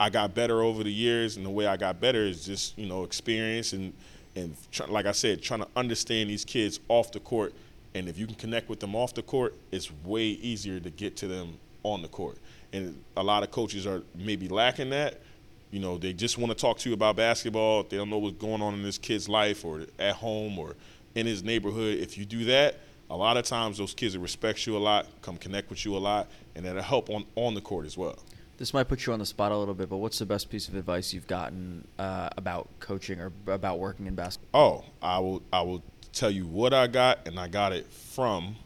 I 0.00 0.10
got 0.10 0.34
better 0.34 0.62
over 0.62 0.82
the 0.82 0.92
years, 0.92 1.36
and 1.36 1.46
the 1.46 1.50
way 1.50 1.66
I 1.66 1.76
got 1.76 2.00
better 2.00 2.24
is 2.24 2.44
just 2.44 2.76
you 2.76 2.86
know 2.86 3.04
experience 3.04 3.72
and 3.72 3.92
and 4.34 4.56
try, 4.72 4.86
like 4.86 5.06
I 5.06 5.12
said, 5.12 5.42
trying 5.42 5.60
to 5.60 5.68
understand 5.76 6.30
these 6.30 6.44
kids 6.44 6.80
off 6.88 7.12
the 7.12 7.20
court. 7.20 7.54
And 7.94 8.08
if 8.08 8.18
you 8.18 8.26
can 8.26 8.36
connect 8.36 8.68
with 8.68 8.80
them 8.80 8.94
off 8.94 9.14
the 9.14 9.22
court, 9.22 9.54
it's 9.72 9.90
way 10.04 10.24
easier 10.24 10.78
to 10.80 10.90
get 10.90 11.16
to 11.18 11.28
them 11.28 11.54
on 11.82 12.02
the 12.02 12.08
court. 12.08 12.38
And 12.72 13.02
a 13.16 13.22
lot 13.22 13.42
of 13.42 13.50
coaches 13.50 13.86
are 13.86 14.02
maybe 14.14 14.48
lacking 14.48 14.90
that. 14.90 15.20
You 15.70 15.80
know, 15.80 15.98
they 15.98 16.12
just 16.12 16.36
want 16.36 16.50
to 16.50 16.58
talk 16.58 16.78
to 16.78 16.88
you 16.88 16.94
about 16.94 17.16
basketball. 17.16 17.84
They 17.84 17.96
don't 17.96 18.10
know 18.10 18.18
what's 18.18 18.36
going 18.36 18.60
on 18.60 18.74
in 18.74 18.82
this 18.82 18.98
kid's 18.98 19.28
life 19.28 19.64
or 19.64 19.82
at 19.98 20.16
home 20.16 20.58
or 20.58 20.74
in 21.14 21.26
his 21.26 21.42
neighborhood. 21.42 21.98
If 21.98 22.18
you 22.18 22.24
do 22.24 22.44
that, 22.46 22.76
a 23.08 23.16
lot 23.16 23.36
of 23.36 23.44
times 23.44 23.78
those 23.78 23.94
kids 23.94 24.16
will 24.16 24.22
respect 24.22 24.66
you 24.66 24.76
a 24.76 24.78
lot, 24.78 25.06
come 25.22 25.36
connect 25.36 25.70
with 25.70 25.84
you 25.84 25.96
a 25.96 25.98
lot, 25.98 26.28
and 26.54 26.64
that'll 26.64 26.82
help 26.82 27.10
on, 27.10 27.24
on 27.36 27.54
the 27.54 27.60
court 27.60 27.86
as 27.86 27.96
well. 27.96 28.18
This 28.58 28.74
might 28.74 28.88
put 28.88 29.06
you 29.06 29.12
on 29.12 29.18
the 29.18 29.26
spot 29.26 29.52
a 29.52 29.56
little 29.56 29.74
bit, 29.74 29.88
but 29.88 29.96
what's 29.96 30.18
the 30.18 30.26
best 30.26 30.50
piece 30.50 30.68
of 30.68 30.74
advice 30.74 31.14
you've 31.14 31.26
gotten 31.26 31.86
uh, 31.98 32.28
about 32.36 32.68
coaching 32.78 33.18
or 33.18 33.32
about 33.46 33.78
working 33.78 34.06
in 34.06 34.14
basketball? 34.14 34.84
Oh, 34.84 35.06
I 35.06 35.18
will. 35.18 35.42
I 35.50 35.62
will 35.62 35.82
tell 36.12 36.30
you 36.30 36.46
what 36.46 36.74
I 36.74 36.86
got, 36.86 37.26
and 37.26 37.40
I 37.40 37.48
got 37.48 37.72
it 37.72 37.90
from 37.90 38.56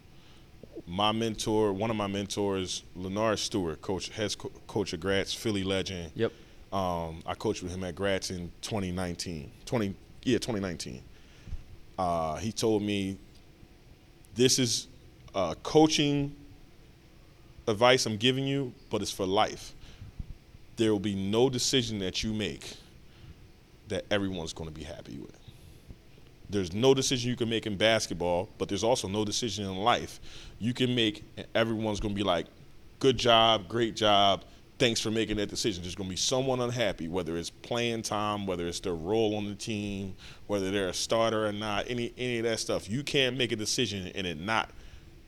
my 0.86 1.12
mentor, 1.12 1.72
one 1.72 1.90
of 1.90 1.96
my 1.96 2.08
mentors, 2.08 2.82
Lenard 2.96 3.38
Stewart, 3.38 3.80
coach, 3.82 4.08
head 4.08 4.34
coach 4.66 4.92
of 4.92 5.00
Gratz, 5.00 5.32
Philly 5.32 5.62
legend. 5.62 6.10
Yep. 6.16 6.32
Um, 6.74 7.22
I 7.24 7.34
coached 7.34 7.62
with 7.62 7.72
him 7.72 7.84
at 7.84 7.94
Gratz 7.94 8.30
in 8.30 8.50
2019. 8.62 9.50
20, 9.64 9.94
yeah, 10.24 10.38
2019. 10.38 11.02
Uh, 11.96 12.36
he 12.36 12.50
told 12.50 12.82
me, 12.82 13.16
"This 14.34 14.58
is 14.58 14.88
uh, 15.34 15.54
coaching 15.62 16.34
advice 17.68 18.06
I'm 18.06 18.16
giving 18.16 18.46
you, 18.46 18.72
but 18.90 19.00
it's 19.00 19.12
for 19.12 19.26
life." 19.26 19.74
there 20.76 20.92
will 20.92 21.00
be 21.00 21.14
no 21.14 21.48
decision 21.48 21.98
that 22.00 22.22
you 22.22 22.32
make 22.32 22.74
that 23.88 24.04
everyone's 24.10 24.52
going 24.52 24.68
to 24.68 24.74
be 24.74 24.84
happy 24.84 25.18
with. 25.18 25.38
There's 26.50 26.72
no 26.72 26.94
decision 26.94 27.30
you 27.30 27.36
can 27.36 27.48
make 27.48 27.66
in 27.66 27.76
basketball, 27.76 28.48
but 28.58 28.68
there's 28.68 28.84
also 28.84 29.08
no 29.08 29.24
decision 29.24 29.64
in 29.66 29.76
life 29.76 30.20
you 30.58 30.74
can 30.74 30.94
make, 30.94 31.24
and 31.36 31.46
everyone's 31.54 32.00
going 32.00 32.14
to 32.14 32.18
be 32.18 32.24
like, 32.24 32.46
good 32.98 33.18
job, 33.18 33.68
great 33.68 33.96
job, 33.96 34.44
thanks 34.78 35.00
for 35.00 35.10
making 35.10 35.36
that 35.36 35.48
decision. 35.48 35.82
There's 35.82 35.94
going 35.94 36.08
to 36.08 36.12
be 36.12 36.16
someone 36.16 36.60
unhappy, 36.60 37.08
whether 37.08 37.36
it's 37.36 37.50
playing 37.50 38.02
time, 38.02 38.46
whether 38.46 38.66
it's 38.66 38.80
their 38.80 38.94
role 38.94 39.36
on 39.36 39.46
the 39.46 39.54
team, 39.54 40.14
whether 40.46 40.70
they're 40.70 40.88
a 40.88 40.94
starter 40.94 41.46
or 41.46 41.52
not, 41.52 41.86
any, 41.88 42.12
any 42.18 42.38
of 42.38 42.44
that 42.44 42.60
stuff. 42.60 42.88
You 42.88 43.02
can't 43.02 43.36
make 43.36 43.52
a 43.52 43.56
decision 43.56 44.10
and 44.14 44.26
it 44.26 44.38
not 44.38 44.70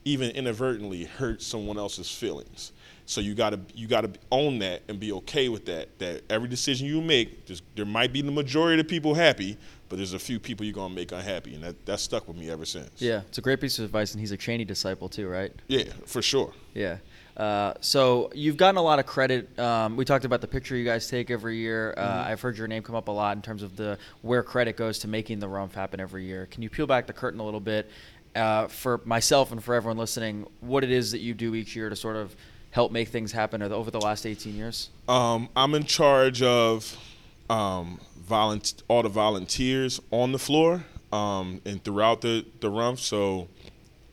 even 0.05 0.31
inadvertently 0.31 1.05
hurt 1.05 1.43
someone 1.43 1.77
else's 1.77 2.11
feelings. 2.11 2.73
So 3.07 3.21
you 3.21 3.35
gotta 3.35 3.61
you 3.73 3.87
gotta 3.87 4.11
own 4.33 4.59
that 4.61 4.83
and 4.89 4.99
be 4.99 5.13
okay 5.13 5.49
with 5.49 5.65
that. 5.67 5.97
That 6.01 6.23
every 6.29 6.49
decision 6.49 6.89
you 6.89 7.01
make, 7.01 7.49
there 7.77 7.87
might 7.87 8.13
be 8.13 8.21
the 8.21 8.33
majority 8.33 8.81
of 8.81 8.89
people 8.89 9.15
happy, 9.15 9.57
but 9.89 9.97
there's 9.97 10.13
a 10.13 10.19
few 10.19 10.41
people 10.41 10.67
you're 10.67 10.75
gonna 10.75 10.95
make 10.95 11.13
unhappy, 11.13 11.55
and 11.55 11.63
that 11.63 11.87
that 11.87 12.01
stuck 12.01 12.27
with 12.27 12.37
me 12.37 12.51
ever 12.51 12.65
since. 12.65 13.01
Yeah, 13.01 13.23
it's 13.29 13.39
a 13.39 13.43
great 13.43 13.61
piece 13.61 13.79
of 13.79 13.85
advice, 13.85 14.13
and 14.13 14.21
he's 14.21 14.33
a 14.33 14.37
Chaney 14.37 14.65
disciple 14.65 15.09
too, 15.09 15.29
right? 15.29 15.53
Yeah, 15.69 15.85
for 16.05 16.21
sure. 16.21 16.53
Yeah. 16.75 16.99
Uh, 17.37 17.75
so 17.81 18.31
you've 18.35 18.57
gotten 18.57 18.79
a 18.79 18.83
lot 18.83 18.99
of 18.99 19.07
credit. 19.07 19.59
Um, 19.59 19.97
we 19.97 20.05
talked 20.05 20.25
about 20.25 20.41
the 20.41 20.49
picture 20.49 20.75
you 20.75 20.85
guys 20.85 21.07
take 21.09 21.31
every 21.31 21.59
year. 21.59 21.93
Uh, 21.97 22.01
mm-hmm. 22.01 22.29
I've 22.31 22.41
heard 22.41 22.57
your 22.57 22.67
name 22.67 22.83
come 22.83 22.95
up 22.95 23.09
a 23.09 23.13
lot 23.13 23.37
in 23.37 23.43
terms 23.43 23.63
of 23.63 23.77
the 23.77 23.99
where 24.23 24.43
credit 24.43 24.77
goes 24.77 24.99
to 25.01 25.09
making 25.09 25.41
the 25.41 25.47
Rumph 25.47 25.73
happen 25.73 26.01
every 26.01 26.25
year. 26.25 26.47
Can 26.51 26.63
you 26.63 26.71
peel 26.71 26.87
back 26.87 27.07
the 27.07 27.13
curtain 27.13 27.41
a 27.41 27.45
little 27.45 27.61
bit 27.61 27.91
uh, 28.35 28.69
for 28.69 29.01
myself 29.05 29.53
and 29.53 29.63
for 29.63 29.75
everyone 29.75 29.99
listening? 29.99 30.47
What 30.61 30.83
it 30.83 30.91
is 30.91 31.13
that 31.13 31.21
you 31.21 31.35
do 31.35 31.55
each 31.55 31.77
year 31.77 31.91
to 31.91 31.97
sort 31.97 32.17
of 32.17 32.35
help 32.71 32.91
make 32.91 33.09
things 33.09 33.33
happen 33.33 33.63
over 33.63 33.91
the 33.91 34.01
last 34.01 34.27
18 34.27 34.55
years? 34.55 34.89
Um, 35.09 35.49
I'm 35.55 35.75
in 35.75 35.85
charge 35.85 36.43
of 36.43 36.97
um, 37.51 38.01
all 38.31 39.03
the 39.03 39.09
volunteers 39.09 40.01
on 40.11 40.33
the 40.33 40.39
floor 40.39 40.85
um, 41.13 41.61
and 41.65 41.83
throughout 41.85 42.23
the, 42.23 42.45
the 42.61 42.71
Rumph. 42.71 42.99
So 42.99 43.49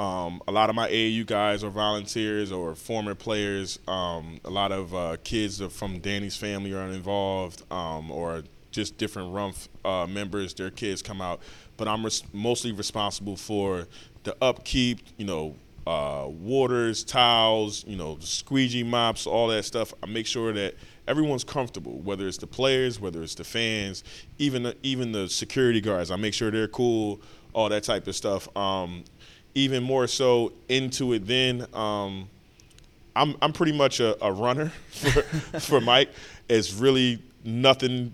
um, 0.03 0.41
a 0.49 0.51
lot 0.51 0.69
of 0.69 0.75
my 0.75 0.89
AAU 0.89 1.25
guys 1.25 1.63
are 1.63 1.69
volunteers 1.69 2.51
or 2.51 2.75
former 2.75 3.15
players. 3.15 3.79
Um, 3.87 4.41
a 4.43 4.49
lot 4.49 4.73
of 4.73 4.93
uh, 4.93 5.15
kids 5.23 5.61
from 5.61 5.99
Danny's 5.99 6.35
family 6.35 6.73
are 6.73 6.87
involved 6.87 7.63
um, 7.71 8.11
or 8.11 8.43
just 8.71 8.97
different 8.97 9.33
Rumph 9.33 9.69
uh, 9.85 10.05
members. 10.05 10.53
Their 10.53 10.71
kids 10.71 11.01
come 11.01 11.21
out. 11.21 11.39
But 11.77 11.87
I'm 11.87 12.03
res- 12.03 12.23
mostly 12.33 12.73
responsible 12.73 13.37
for 13.37 13.87
the 14.23 14.35
upkeep, 14.41 14.99
you 15.15 15.25
know, 15.25 15.55
uh, 15.87 16.25
waters, 16.27 17.05
towels, 17.05 17.85
you 17.87 17.95
know, 17.95 18.17
squeegee 18.19 18.83
mops, 18.83 19.25
all 19.25 19.47
that 19.47 19.63
stuff. 19.63 19.93
I 20.03 20.07
make 20.07 20.27
sure 20.27 20.51
that 20.51 20.75
everyone's 21.07 21.45
comfortable, 21.45 21.99
whether 21.99 22.27
it's 22.27 22.37
the 22.37 22.47
players, 22.47 22.99
whether 22.99 23.23
it's 23.23 23.35
the 23.35 23.45
fans, 23.45 24.03
even 24.37 24.63
the, 24.63 24.75
even 24.83 25.13
the 25.13 25.29
security 25.29 25.79
guards. 25.79 26.11
I 26.11 26.17
make 26.17 26.33
sure 26.33 26.51
they're 26.51 26.67
cool, 26.67 27.21
all 27.53 27.69
that 27.69 27.83
type 27.83 28.07
of 28.07 28.15
stuff. 28.15 28.55
Um, 28.57 29.03
even 29.55 29.83
more 29.83 30.07
so 30.07 30.53
into 30.69 31.13
it 31.13 31.27
then. 31.27 31.65
Um, 31.73 32.29
I'm 33.15 33.35
I'm 33.41 33.53
pretty 33.53 33.73
much 33.73 33.99
a, 33.99 34.23
a 34.23 34.31
runner 34.31 34.69
for, 34.89 35.21
for 35.59 35.81
Mike. 35.81 36.09
It's 36.49 36.73
really 36.73 37.21
nothing 37.43 38.13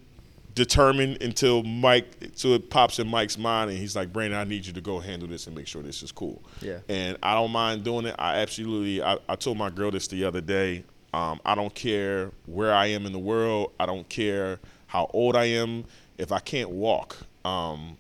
determined 0.55 1.21
until 1.21 1.63
Mike, 1.63 2.05
so 2.35 2.49
it 2.49 2.69
pops 2.69 2.99
in 2.99 3.07
Mike's 3.07 3.37
mind, 3.37 3.69
and 3.69 3.79
he's 3.79 3.95
like, 3.95 4.11
"Brandon, 4.11 4.39
I 4.39 4.43
need 4.43 4.65
you 4.65 4.73
to 4.73 4.81
go 4.81 4.99
handle 4.99 5.27
this 5.27 5.47
and 5.47 5.55
make 5.55 5.67
sure 5.67 5.81
this 5.81 6.03
is 6.03 6.11
cool." 6.11 6.41
Yeah. 6.61 6.79
And 6.89 7.17
I 7.23 7.33
don't 7.33 7.51
mind 7.51 7.83
doing 7.83 8.05
it. 8.05 8.15
I 8.19 8.37
absolutely. 8.37 9.01
I, 9.01 9.17
I 9.27 9.35
told 9.35 9.57
my 9.57 9.69
girl 9.69 9.91
this 9.91 10.07
the 10.07 10.25
other 10.25 10.41
day. 10.41 10.83
Um, 11.13 11.39
I 11.43 11.55
don't 11.55 11.73
care 11.73 12.31
where 12.45 12.73
I 12.73 12.87
am 12.87 13.05
in 13.05 13.13
the 13.13 13.19
world. 13.19 13.71
I 13.79 13.85
don't 13.85 14.07
care 14.09 14.59
how 14.87 15.09
old 15.13 15.35
I 15.35 15.45
am. 15.45 15.85
If 16.17 16.31
I 16.31 16.39
can't 16.39 16.69
walk, 16.69 17.15
um, 17.45 17.97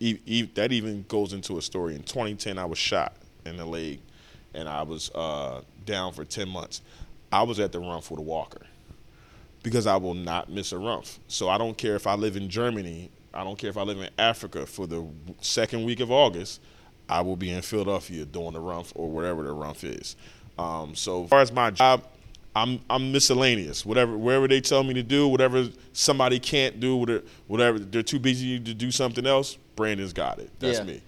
e- 0.00 0.18
e- 0.26 0.50
that 0.54 0.72
even 0.72 1.04
goes 1.08 1.32
into 1.32 1.58
a 1.58 1.62
story. 1.62 1.94
In 1.94 2.02
2010, 2.02 2.58
I 2.58 2.64
was 2.64 2.78
shot 2.78 3.14
in 3.44 3.56
the 3.56 3.64
leg, 3.64 4.00
and 4.54 4.68
I 4.68 4.82
was 4.82 5.10
uh, 5.14 5.62
down 5.84 6.12
for 6.12 6.24
10 6.24 6.48
months. 6.48 6.82
I 7.32 7.42
was 7.42 7.60
at 7.60 7.72
the 7.72 7.80
run 7.80 8.02
for 8.02 8.16
the 8.16 8.22
walker 8.22 8.62
because 9.62 9.86
I 9.86 9.96
will 9.96 10.14
not 10.14 10.48
miss 10.50 10.72
a 10.72 10.76
Rumph. 10.76 11.18
So 11.28 11.48
I 11.48 11.58
don't 11.58 11.76
care 11.76 11.96
if 11.96 12.06
I 12.06 12.14
live 12.14 12.36
in 12.36 12.48
Germany, 12.48 13.10
I 13.34 13.44
don't 13.44 13.58
care 13.58 13.70
if 13.70 13.76
I 13.76 13.82
live 13.82 13.98
in 13.98 14.08
Africa 14.18 14.64
for 14.66 14.86
the 14.86 15.04
second 15.40 15.84
week 15.84 16.00
of 16.00 16.10
August, 16.10 16.60
I 17.08 17.20
will 17.20 17.36
be 17.36 17.50
in 17.50 17.62
Philadelphia 17.62 18.24
doing 18.24 18.52
the 18.52 18.60
Rumph 18.60 18.92
or 18.94 19.10
wherever 19.10 19.42
the 19.42 19.50
Rumph 19.54 19.84
is. 19.84 20.16
Um, 20.58 20.94
so 20.94 21.24
as 21.24 21.30
far 21.30 21.40
as 21.40 21.52
my 21.52 21.70
job, 21.70 22.04
I'm 22.56 22.80
I'm 22.88 23.12
miscellaneous. 23.12 23.84
Whatever 23.84 24.16
wherever 24.16 24.48
they 24.48 24.62
tell 24.62 24.82
me 24.82 24.94
to 24.94 25.02
do, 25.02 25.28
whatever 25.28 25.68
somebody 25.92 26.38
can't 26.38 26.80
do, 26.80 27.20
whatever 27.46 27.78
they're 27.78 28.02
too 28.02 28.18
busy 28.18 28.58
to 28.58 28.72
do 28.72 28.90
something 28.90 29.26
else. 29.26 29.58
Brandon's 29.76 30.14
got 30.14 30.38
it. 30.38 30.50
That's 30.58 30.78
yeah. 30.78 30.84
me. 30.84 31.02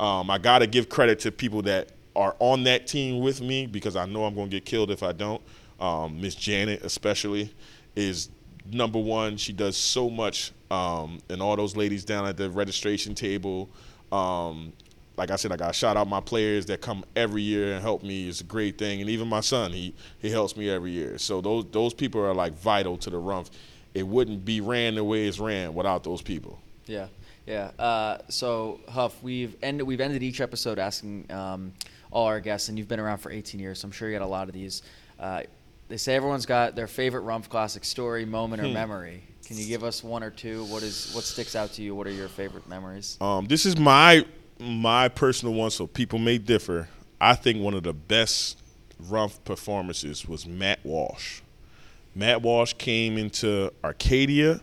Um, 0.00 0.30
I 0.30 0.38
got 0.38 0.60
to 0.60 0.66
give 0.66 0.88
credit 0.88 1.18
to 1.20 1.30
people 1.30 1.60
that 1.62 1.90
are 2.16 2.34
on 2.38 2.64
that 2.64 2.86
team 2.86 3.20
with 3.20 3.42
me 3.42 3.66
because 3.66 3.96
I 3.96 4.06
know 4.06 4.24
I'm 4.24 4.34
to 4.34 4.46
get 4.46 4.64
killed 4.64 4.90
if 4.90 5.02
I 5.02 5.12
don't. 5.12 5.42
Um, 5.78 6.22
Miss 6.22 6.34
Janet 6.34 6.82
especially 6.82 7.52
is 7.94 8.30
number 8.72 8.98
one. 8.98 9.36
She 9.36 9.52
does 9.52 9.76
so 9.76 10.08
much, 10.08 10.52
um, 10.70 11.18
and 11.28 11.42
all 11.42 11.54
those 11.54 11.76
ladies 11.76 12.06
down 12.06 12.24
at 12.24 12.38
the 12.38 12.48
registration 12.48 13.14
table. 13.14 13.68
Um, 14.10 14.72
like 15.16 15.30
I 15.30 15.36
said, 15.36 15.52
I 15.52 15.56
got 15.56 15.68
to 15.68 15.72
shout 15.72 15.96
out 15.96 16.08
my 16.08 16.20
players 16.20 16.66
that 16.66 16.80
come 16.80 17.04
every 17.14 17.42
year 17.42 17.74
and 17.74 17.82
help 17.82 18.02
me. 18.02 18.28
It's 18.28 18.40
a 18.40 18.44
great 18.44 18.78
thing, 18.78 19.00
and 19.00 19.08
even 19.08 19.28
my 19.28 19.40
son, 19.40 19.72
he 19.72 19.94
he 20.18 20.30
helps 20.30 20.56
me 20.56 20.68
every 20.68 20.90
year. 20.90 21.18
So 21.18 21.40
those 21.40 21.66
those 21.70 21.94
people 21.94 22.20
are 22.20 22.34
like 22.34 22.54
vital 22.54 22.96
to 22.98 23.10
the 23.10 23.16
Rumph. 23.16 23.50
It 23.94 24.06
wouldn't 24.06 24.44
be 24.44 24.60
ran 24.60 24.96
the 24.96 25.04
way 25.04 25.26
it's 25.26 25.38
ran 25.38 25.74
without 25.74 26.02
those 26.02 26.20
people. 26.20 26.60
Yeah, 26.86 27.06
yeah. 27.46 27.70
Uh, 27.78 28.18
so 28.28 28.80
Hough, 28.90 29.22
we've 29.22 29.56
ended 29.62 29.86
we've 29.86 30.00
ended 30.00 30.22
each 30.22 30.40
episode 30.40 30.78
asking 30.78 31.30
um, 31.30 31.72
all 32.10 32.26
our 32.26 32.40
guests, 32.40 32.68
and 32.68 32.78
you've 32.78 32.88
been 32.88 33.00
around 33.00 33.18
for 33.18 33.30
18 33.30 33.60
years, 33.60 33.80
so 33.80 33.86
I'm 33.86 33.92
sure 33.92 34.08
you 34.08 34.18
got 34.18 34.24
a 34.24 34.26
lot 34.26 34.48
of 34.48 34.54
these. 34.54 34.82
Uh, 35.18 35.42
they 35.88 35.96
say 35.96 36.16
everyone's 36.16 36.46
got 36.46 36.74
their 36.74 36.86
favorite 36.86 37.24
Rumph 37.24 37.48
Classic 37.48 37.84
story, 37.84 38.24
moment, 38.24 38.62
or 38.62 38.66
hmm. 38.66 38.72
memory. 38.72 39.22
Can 39.46 39.58
you 39.58 39.66
give 39.66 39.84
us 39.84 40.02
one 40.02 40.22
or 40.22 40.30
two? 40.30 40.64
What 40.64 40.82
is 40.82 41.14
what 41.14 41.24
sticks 41.24 41.54
out 41.54 41.72
to 41.74 41.82
you? 41.82 41.94
What 41.94 42.06
are 42.06 42.12
your 42.12 42.28
favorite 42.28 42.66
memories? 42.66 43.18
Um, 43.20 43.44
this 43.44 43.66
is 43.66 43.76
my 43.76 44.24
my 44.64 45.08
personal 45.08 45.54
one, 45.54 45.70
so 45.70 45.86
people 45.86 46.18
may 46.18 46.38
differ. 46.38 46.88
I 47.20 47.34
think 47.34 47.62
one 47.62 47.74
of 47.74 47.82
the 47.82 47.92
best 47.92 48.58
Rumph 49.02 49.38
performances 49.44 50.26
was 50.26 50.46
Matt 50.46 50.80
Walsh. 50.84 51.40
Matt 52.14 52.42
Walsh 52.42 52.74
came 52.74 53.18
into 53.18 53.72
Arcadia. 53.82 54.60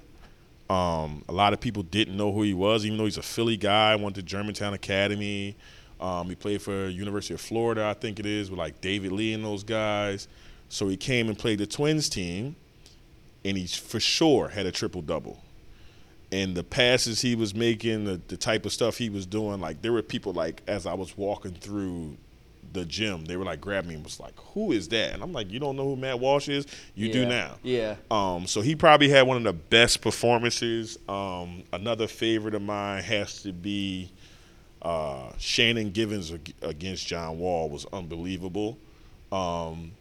Um, 0.69 1.23
a 1.27 1.33
lot 1.33 1.51
of 1.53 1.59
people 1.59 1.83
didn't 1.83 2.15
know 2.15 2.31
who 2.31 2.43
he 2.43 2.53
was, 2.53 2.85
even 2.85 2.97
though 2.97 3.05
he's 3.05 3.17
a 3.17 3.23
Philly 3.23 3.57
guy. 3.57 3.95
Went 3.95 4.15
to 4.15 4.23
Germantown 4.23 4.73
Academy. 4.73 5.55
Um, 5.99 6.29
he 6.29 6.35
played 6.35 6.61
for 6.61 6.87
University 6.87 7.33
of 7.33 7.41
Florida, 7.41 7.85
I 7.85 7.93
think 7.93 8.19
it 8.19 8.25
is, 8.25 8.49
with 8.49 8.57
like 8.57 8.81
David 8.81 9.11
Lee 9.11 9.33
and 9.33 9.43
those 9.43 9.63
guys. 9.63 10.27
So 10.69 10.87
he 10.87 10.97
came 10.97 11.27
and 11.27 11.37
played 11.37 11.59
the 11.59 11.67
Twins 11.67 12.07
team, 12.09 12.55
and 13.43 13.57
he 13.57 13.67
for 13.67 13.99
sure 13.99 14.47
had 14.47 14.65
a 14.65 14.71
triple 14.71 15.01
double. 15.01 15.41
And 16.31 16.55
the 16.55 16.63
passes 16.63 17.21
he 17.21 17.35
was 17.35 17.53
making, 17.53 18.05
the, 18.05 18.21
the 18.27 18.37
type 18.37 18.65
of 18.65 18.71
stuff 18.71 18.97
he 18.97 19.09
was 19.09 19.25
doing, 19.25 19.59
like 19.59 19.81
there 19.81 19.91
were 19.91 20.01
people 20.01 20.31
like 20.33 20.61
as 20.67 20.85
I 20.85 20.93
was 20.93 21.17
walking 21.17 21.51
through 21.51 22.17
the 22.73 22.85
gym, 22.85 23.25
they 23.25 23.35
were 23.35 23.43
like 23.43 23.59
grabbing 23.59 23.89
me 23.89 23.95
and 23.95 24.03
was 24.03 24.19
like, 24.19 24.37
"Who 24.53 24.71
is 24.71 24.87
that?" 24.89 25.13
And 25.13 25.21
I'm 25.21 25.33
like, 25.33 25.51
"You 25.51 25.59
don't 25.59 25.75
know 25.75 25.83
who 25.83 25.95
Matt 25.95 26.19
Walsh 26.19 26.47
is? 26.47 26.65
You 26.95 27.07
yeah. 27.07 27.13
do 27.13 27.25
now." 27.25 27.55
Yeah. 27.63 27.95
Um, 28.09 28.47
so 28.47 28.61
he 28.61 28.75
probably 28.75 29.09
had 29.09 29.23
one 29.27 29.37
of 29.37 29.43
the 29.43 29.53
best 29.53 30.01
performances. 30.01 30.97
Um, 31.09 31.63
another 31.73 32.07
favorite 32.07 32.55
of 32.55 32.61
mine 32.61 33.03
has 33.03 33.41
to 33.43 33.51
be 33.51 34.11
uh, 34.81 35.31
Shannon 35.37 35.91
Givens 35.91 36.31
against 36.61 37.05
John 37.07 37.39
Wall 37.39 37.69
was 37.69 37.85
unbelievable. 37.91 38.77
Um, 39.31 39.91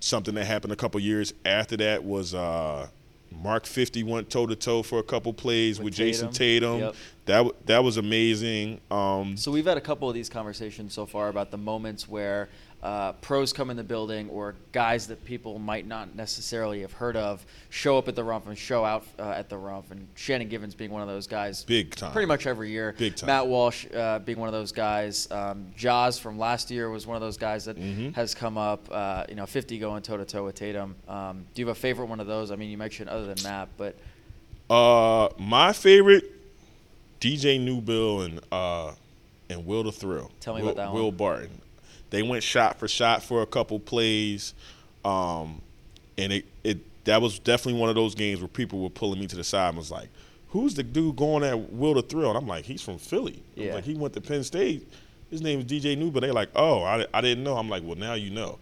something 0.00 0.34
that 0.34 0.44
happened 0.44 0.72
a 0.72 0.76
couple 0.76 1.00
years 1.00 1.32
after 1.44 1.76
that 1.78 2.04
was 2.04 2.34
uh, 2.34 2.88
Mark 3.30 3.66
50 3.66 4.02
went 4.02 4.30
toe 4.30 4.46
to 4.46 4.56
toe 4.56 4.82
for 4.82 4.98
a 4.98 5.02
couple 5.02 5.32
plays 5.32 5.78
with, 5.78 5.86
with 5.86 5.94
Jayson 5.94 6.32
Tatum. 6.32 6.80
Yep. 6.80 6.94
That 7.26 7.66
that 7.66 7.84
was 7.84 7.96
amazing. 7.98 8.80
Um, 8.90 9.36
so 9.36 9.52
we've 9.52 9.66
had 9.66 9.76
a 9.76 9.82
couple 9.82 10.08
of 10.08 10.14
these 10.14 10.28
conversations 10.28 10.94
so 10.94 11.04
far 11.06 11.28
about 11.28 11.50
the 11.50 11.58
moments 11.58 12.08
where 12.08 12.48
uh, 12.82 13.12
pros 13.14 13.52
come 13.52 13.70
in 13.70 13.76
the 13.76 13.82
building 13.82 14.28
or 14.30 14.54
guys 14.70 15.08
that 15.08 15.24
people 15.24 15.58
might 15.58 15.86
not 15.86 16.14
necessarily 16.14 16.82
have 16.82 16.92
heard 16.92 17.16
of 17.16 17.44
show 17.70 17.98
up 17.98 18.06
at 18.06 18.14
the 18.14 18.22
Rumph 18.22 18.46
and 18.46 18.56
show 18.56 18.84
out 18.84 19.04
uh, 19.18 19.30
at 19.30 19.48
the 19.48 19.56
Rumph. 19.56 19.90
And 19.90 20.06
Shannon 20.14 20.48
Givens 20.48 20.76
being 20.76 20.92
one 20.92 21.02
of 21.02 21.08
those 21.08 21.26
guys. 21.26 21.64
Big 21.64 21.94
time. 21.96 22.12
Pretty 22.12 22.26
much 22.26 22.46
every 22.46 22.70
year. 22.70 22.94
Big 22.96 23.16
time. 23.16 23.26
Matt 23.26 23.48
Walsh 23.48 23.86
uh, 23.94 24.20
being 24.20 24.38
one 24.38 24.48
of 24.48 24.52
those 24.52 24.70
guys. 24.70 25.28
Um, 25.32 25.66
Jaws 25.76 26.20
from 26.20 26.38
last 26.38 26.70
year 26.70 26.88
was 26.88 27.04
one 27.06 27.16
of 27.16 27.20
those 27.20 27.36
guys 27.36 27.64
that 27.64 27.76
mm-hmm. 27.76 28.10
has 28.10 28.34
come 28.34 28.56
up. 28.56 28.86
Uh, 28.90 29.24
you 29.28 29.34
know, 29.34 29.46
50 29.46 29.78
going 29.78 30.02
toe 30.02 30.16
to 30.16 30.24
toe 30.24 30.44
with 30.44 30.54
Tatum. 30.54 30.94
Um, 31.08 31.46
do 31.54 31.62
you 31.62 31.66
have 31.66 31.76
a 31.76 31.80
favorite 31.80 32.06
one 32.06 32.20
of 32.20 32.28
those? 32.28 32.52
I 32.52 32.56
mean, 32.56 32.70
you 32.70 32.78
mentioned 32.78 33.10
other 33.10 33.26
than 33.26 33.42
that, 33.42 33.68
but. 33.76 33.96
Uh, 34.70 35.30
my 35.38 35.72
favorite, 35.72 36.30
DJ 37.20 37.58
Newbill 37.58 38.24
and 38.24 38.40
uh, 38.52 38.92
and 39.50 39.66
Will 39.66 39.82
the 39.82 39.92
Thrill. 39.92 40.30
Tell 40.40 40.54
me 40.54 40.62
Will, 40.62 40.70
about 40.70 40.90
that 40.90 40.94
Will 40.94 41.06
one. 41.06 41.16
Barton. 41.16 41.60
They 42.10 42.22
went 42.22 42.42
shot 42.42 42.78
for 42.78 42.88
shot 42.88 43.22
for 43.22 43.42
a 43.42 43.46
couple 43.46 43.78
plays, 43.78 44.54
um, 45.04 45.60
and 46.16 46.32
it, 46.32 46.46
it 46.64 46.78
that 47.04 47.20
was 47.20 47.38
definitely 47.38 47.80
one 47.80 47.88
of 47.88 47.94
those 47.94 48.14
games 48.14 48.40
where 48.40 48.48
people 48.48 48.82
were 48.82 48.90
pulling 48.90 49.20
me 49.20 49.26
to 49.26 49.36
the 49.36 49.44
side 49.44 49.68
and 49.68 49.78
was 49.78 49.90
like, 49.90 50.08
"Who's 50.48 50.74
the 50.74 50.82
dude 50.82 51.16
going 51.16 51.44
at 51.44 51.72
Will 51.72 51.94
the 51.94 52.02
Thrill?" 52.02 52.30
And 52.30 52.38
I'm 52.38 52.46
like, 52.46 52.64
"He's 52.64 52.82
from 52.82 52.98
Philly." 52.98 53.42
Yeah. 53.54 53.74
Like 53.74 53.84
he 53.84 53.94
went 53.94 54.14
to 54.14 54.20
Penn 54.20 54.42
State. 54.44 54.86
His 55.30 55.42
name 55.42 55.60
is 55.60 55.66
DJ 55.66 55.96
New, 55.96 56.10
but 56.10 56.20
they're 56.20 56.32
like, 56.32 56.50
"Oh, 56.54 56.82
I, 56.82 57.06
I 57.12 57.20
didn't 57.20 57.44
know." 57.44 57.56
I'm 57.56 57.68
like, 57.68 57.82
"Well, 57.84 57.96
now 57.96 58.14
you 58.14 58.30
know." 58.30 58.58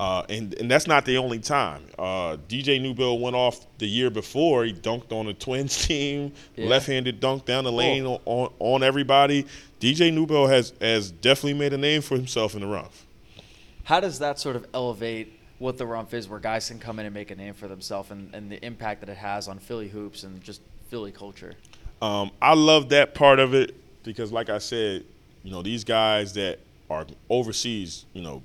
Uh, 0.00 0.22
and 0.28 0.54
and 0.54 0.70
that's 0.70 0.86
not 0.86 1.04
the 1.04 1.16
only 1.16 1.40
time. 1.40 1.82
Uh, 1.98 2.36
DJ 2.48 2.80
Newbill 2.80 3.20
went 3.20 3.34
off 3.34 3.66
the 3.78 3.86
year 3.88 4.10
before. 4.10 4.64
He 4.64 4.72
dunked 4.72 5.10
on 5.10 5.26
the 5.26 5.34
Twins 5.34 5.86
team, 5.86 6.32
yeah. 6.54 6.68
left-handed 6.68 7.18
dunk 7.18 7.44
down 7.44 7.64
the 7.64 7.72
lane 7.72 8.06
on, 8.06 8.20
on, 8.24 8.52
on 8.60 8.82
everybody. 8.84 9.44
DJ 9.80 10.12
Newbill 10.12 10.48
has 10.48 10.72
has 10.80 11.10
definitely 11.10 11.54
made 11.54 11.72
a 11.72 11.78
name 11.78 12.00
for 12.00 12.16
himself 12.16 12.54
in 12.54 12.60
the 12.60 12.66
Rumph. 12.66 13.06
How 13.84 13.98
does 13.98 14.20
that 14.20 14.38
sort 14.38 14.54
of 14.54 14.66
elevate 14.72 15.40
what 15.58 15.78
the 15.78 15.84
Rumph 15.84 16.14
is, 16.14 16.28
where 16.28 16.38
guys 16.38 16.68
can 16.68 16.78
come 16.78 17.00
in 17.00 17.06
and 17.06 17.14
make 17.14 17.32
a 17.32 17.34
name 17.34 17.54
for 17.54 17.66
themselves, 17.66 18.12
and, 18.12 18.32
and 18.32 18.52
the 18.52 18.64
impact 18.64 19.00
that 19.00 19.08
it 19.08 19.16
has 19.16 19.48
on 19.48 19.58
Philly 19.58 19.88
hoops 19.88 20.22
and 20.22 20.40
just 20.42 20.60
Philly 20.90 21.10
culture? 21.10 21.54
Um, 22.00 22.30
I 22.40 22.54
love 22.54 22.90
that 22.90 23.14
part 23.14 23.40
of 23.40 23.54
it 23.54 23.74
because, 24.04 24.30
like 24.30 24.48
I 24.48 24.58
said, 24.58 25.04
you 25.42 25.50
know 25.50 25.62
these 25.62 25.82
guys 25.82 26.34
that 26.34 26.60
are 26.88 27.04
overseas, 27.28 28.04
you 28.12 28.22
know, 28.22 28.42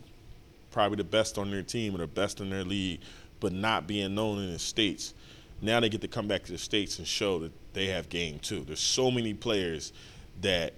probably 0.73 0.97
the 0.97 1.03
best 1.05 1.37
on 1.37 1.49
their 1.49 1.61
team 1.61 1.95
or 1.95 1.99
the 1.99 2.07
best 2.07 2.41
in 2.41 2.49
their 2.49 2.65
league, 2.65 2.99
but 3.39 3.53
not 3.53 3.87
being 3.87 4.13
known 4.13 4.39
in 4.39 4.51
the 4.51 4.59
states. 4.59 5.13
Now 5.61 5.79
they 5.79 5.87
get 5.87 6.01
to 6.01 6.09
come 6.09 6.27
back 6.27 6.43
to 6.43 6.51
the 6.51 6.57
states 6.57 6.97
and 6.97 7.07
show 7.07 7.39
that 7.39 7.51
they 7.73 7.87
have 7.87 8.09
game 8.09 8.39
too. 8.39 8.65
There's 8.65 8.81
so 8.81 9.09
many 9.09 9.33
players 9.33 9.93
that 10.41 10.73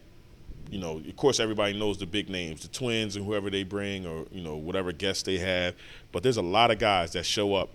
you 0.71 0.79
know, 0.79 0.97
of 0.97 1.15
course, 1.15 1.39
everybody 1.39 1.77
knows 1.77 1.99
the 1.99 2.08
big 2.08 2.27
names, 2.27 2.63
the 2.63 2.67
Twins 2.69 3.15
and 3.15 3.23
whoever 3.23 3.51
they 3.51 3.63
bring, 3.63 4.05
or 4.05 4.25
you 4.31 4.41
know, 4.41 4.55
whatever 4.55 4.91
guests 4.91 5.21
they 5.23 5.38
have. 5.38 5.75
But 6.12 6.23
there's 6.23 6.38
a 6.38 6.41
lot 6.41 6.71
of 6.71 6.79
guys 6.79 7.12
that 7.13 7.23
show 7.25 7.53
up 7.53 7.69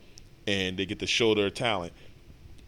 and 0.47 0.77
they 0.77 0.87
get 0.87 0.99
to 0.99 1.07
show 1.07 1.35
their 1.35 1.51
talent. 1.51 1.93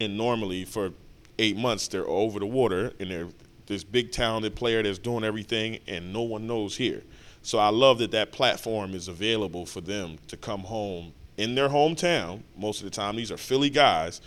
And 0.01 0.17
normally, 0.17 0.65
for 0.65 0.93
eight 1.38 1.57
months, 1.57 1.88
they're 1.88 2.07
over 2.07 2.38
the 2.38 2.47
water 2.47 2.93
and 3.01 3.11
they're 3.11 3.29
this 3.67 3.85
big 3.85 4.12
talented 4.12 4.55
player 4.55 4.83
that's 4.83 4.99
doing 4.99 5.25
everything, 5.25 5.79
and 5.87 6.12
no 6.12 6.23
one 6.23 6.47
knows 6.47 6.77
here. 6.77 7.03
So 7.42 7.59
I 7.59 7.68
love 7.68 7.98
that 7.98 8.12
that 8.12 8.33
platform 8.33 8.94
is 8.94 9.09
available 9.09 9.66
for 9.66 9.81
them 9.81 10.18
to 10.28 10.37
come 10.37 10.61
home 10.61 11.12
in 11.37 11.55
their 11.55 11.68
hometown. 11.68 12.42
Most 12.57 12.81
of 12.81 12.85
the 12.85 12.90
time, 12.90 13.16
these 13.16 13.33
are 13.33 13.37
Philly 13.37 13.70
guys 13.70 14.20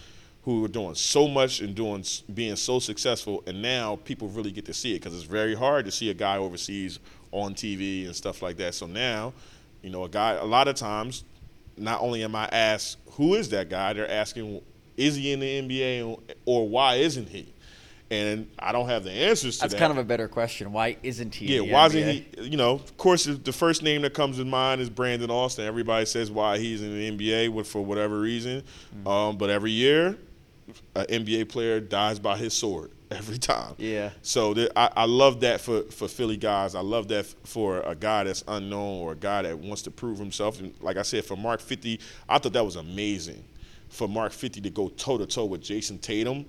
who 0.43 0.63
are 0.63 0.69
doing 0.69 0.93
so 0.93 1.27
much 1.27 1.59
and 1.61 1.73
doing 1.73 2.03
being 2.33 2.55
so 2.55 2.77
successful, 2.79 3.43
and 3.47 3.61
now 3.61 3.95
people 4.03 4.27
really 4.27 4.51
get 4.51 4.65
to 4.65 4.73
see 4.73 4.91
it 4.91 4.99
because 4.99 5.15
it's 5.15 5.23
very 5.23 5.55
hard 5.55 5.85
to 5.85 5.91
see 5.91 6.09
a 6.11 6.13
guy 6.13 6.37
overseas 6.37 6.99
on 7.31 7.55
TV 7.55 8.05
and 8.05 8.15
stuff 8.15 8.41
like 8.41 8.57
that. 8.57 8.75
So 8.75 8.85
now, 8.85 9.33
you 9.81 9.89
know, 9.89 10.03
a 10.03 10.09
guy. 10.09 10.33
A 10.33 10.45
lot 10.45 10.67
of 10.67 10.75
times, 10.75 11.23
not 11.77 12.01
only 12.01 12.23
am 12.23 12.35
I 12.35 12.45
asked 12.51 12.97
who 13.11 13.33
is 13.33 13.49
that 13.49 13.69
guy, 13.69 13.93
they're 13.93 14.11
asking 14.11 14.61
is 14.97 15.15
he 15.15 15.33
in 15.33 15.39
the 15.39 15.61
NBA 15.61 16.19
or 16.45 16.67
why 16.67 16.95
isn't 16.95 17.29
he? 17.29 17.51
And 18.11 18.47
I 18.59 18.71
don't 18.71 18.87
have 18.87 19.03
the 19.03 19.11
answers 19.11 19.55
to 19.55 19.61
that. 19.61 19.63
That's 19.63 19.73
that. 19.73 19.79
kind 19.79 19.91
of 19.91 19.97
a 19.97 20.03
better 20.03 20.27
question. 20.27 20.71
Why 20.71 20.97
isn't 21.01 21.33
he? 21.33 21.55
Yeah, 21.55 21.73
why 21.73 21.87
isn't 21.87 22.07
he? 22.07 22.27
You 22.41 22.57
know, 22.57 22.73
of 22.73 22.97
course, 22.97 23.25
the 23.25 23.51
first 23.51 23.81
name 23.81 24.03
that 24.03 24.13
comes 24.13 24.37
to 24.37 24.45
mind 24.45 24.79
is 24.79 24.91
Brandon 24.91 25.31
Austin. 25.31 25.65
Everybody 25.65 26.05
says 26.05 26.29
why 26.29 26.59
he's 26.59 26.83
in 26.83 26.93
the 26.93 27.11
NBA 27.11 27.65
for 27.65 27.83
whatever 27.83 28.19
reason, 28.19 28.61
mm-hmm. 28.61 29.07
um, 29.07 29.37
but 29.37 29.49
every 29.49 29.71
year, 29.71 30.17
an 30.95 31.05
NBA 31.05 31.49
player 31.49 31.79
dies 31.79 32.19
by 32.19 32.37
his 32.37 32.53
sword 32.53 32.91
every 33.11 33.37
time. 33.37 33.73
Yeah. 33.77 34.11
So 34.21 34.53
I, 34.75 34.89
I 34.95 35.05
love 35.05 35.41
that 35.41 35.61
for, 35.61 35.83
for 35.83 36.07
Philly 36.07 36.37
guys. 36.37 36.75
I 36.75 36.81
love 36.81 37.07
that 37.09 37.25
for 37.43 37.79
a 37.81 37.95
guy 37.95 38.23
that's 38.25 38.43
unknown 38.47 39.01
or 39.01 39.13
a 39.13 39.15
guy 39.15 39.43
that 39.43 39.57
wants 39.57 39.81
to 39.83 39.91
prove 39.91 40.17
himself. 40.17 40.59
And 40.59 40.73
like 40.81 40.97
I 40.97 41.03
said, 41.03 41.25
for 41.25 41.35
Mark 41.35 41.61
50, 41.61 41.99
I 42.29 42.37
thought 42.37 42.53
that 42.53 42.65
was 42.65 42.75
amazing. 42.75 43.43
For 43.89 44.07
Mark 44.07 44.31
50 44.31 44.61
to 44.61 44.69
go 44.69 44.89
toe 44.89 45.17
to 45.17 45.25
toe 45.25 45.45
with 45.45 45.61
Jayson 45.61 45.99
Tatum 45.99 46.45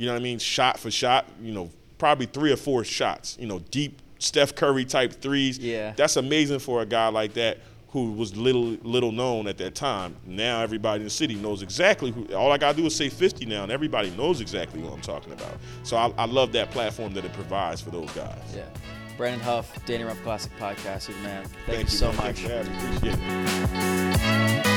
you 0.00 0.06
know 0.06 0.12
what 0.14 0.20
I 0.20 0.22
mean? 0.22 0.38
Shot 0.38 0.78
for 0.80 0.90
shot, 0.90 1.26
you 1.42 1.52
know, 1.52 1.68
probably 1.98 2.24
three 2.24 2.50
or 2.50 2.56
four 2.56 2.84
shots, 2.84 3.36
you 3.38 3.46
know, 3.46 3.58
deep 3.70 4.00
Steph 4.18 4.54
Curry 4.54 4.86
type 4.86 5.12
threes. 5.12 5.58
Yeah. 5.58 5.92
That's 5.94 6.16
amazing 6.16 6.60
for 6.60 6.80
a 6.80 6.86
guy 6.86 7.08
like 7.08 7.34
that 7.34 7.58
who 7.88 8.12
was 8.12 8.34
little 8.34 8.78
little 8.82 9.12
known 9.12 9.46
at 9.46 9.58
that 9.58 9.74
time. 9.74 10.16
Now 10.24 10.62
everybody 10.62 11.00
in 11.00 11.04
the 11.04 11.10
city 11.10 11.34
knows 11.34 11.60
exactly 11.60 12.12
who. 12.12 12.34
All 12.34 12.50
I 12.50 12.56
gotta 12.56 12.78
do 12.78 12.86
is 12.86 12.96
say 12.96 13.10
50 13.10 13.44
now, 13.44 13.62
and 13.64 13.70
everybody 13.70 14.08
knows 14.12 14.40
exactly 14.40 14.80
who 14.80 14.88
I'm 14.88 15.02
talking 15.02 15.34
about. 15.34 15.58
So 15.82 15.98
I, 15.98 16.10
I 16.16 16.24
love 16.24 16.52
that 16.52 16.70
platform 16.70 17.12
that 17.12 17.26
it 17.26 17.34
provides 17.34 17.82
for 17.82 17.90
those 17.90 18.10
guys. 18.12 18.40
Yeah. 18.56 18.62
Brandon 19.18 19.40
Hough, 19.40 19.84
Danny 19.84 20.04
Rumph 20.04 20.22
Classic 20.22 20.50
Podcast, 20.58 21.10
you 21.10 21.14
man. 21.16 21.44
Thank, 21.66 21.90
Thank 21.90 21.90
you, 21.90 21.98
so 21.98 22.06
man. 22.12 22.16
much. 22.16 22.42
Appreciate 22.42 23.18
it. 24.64 24.69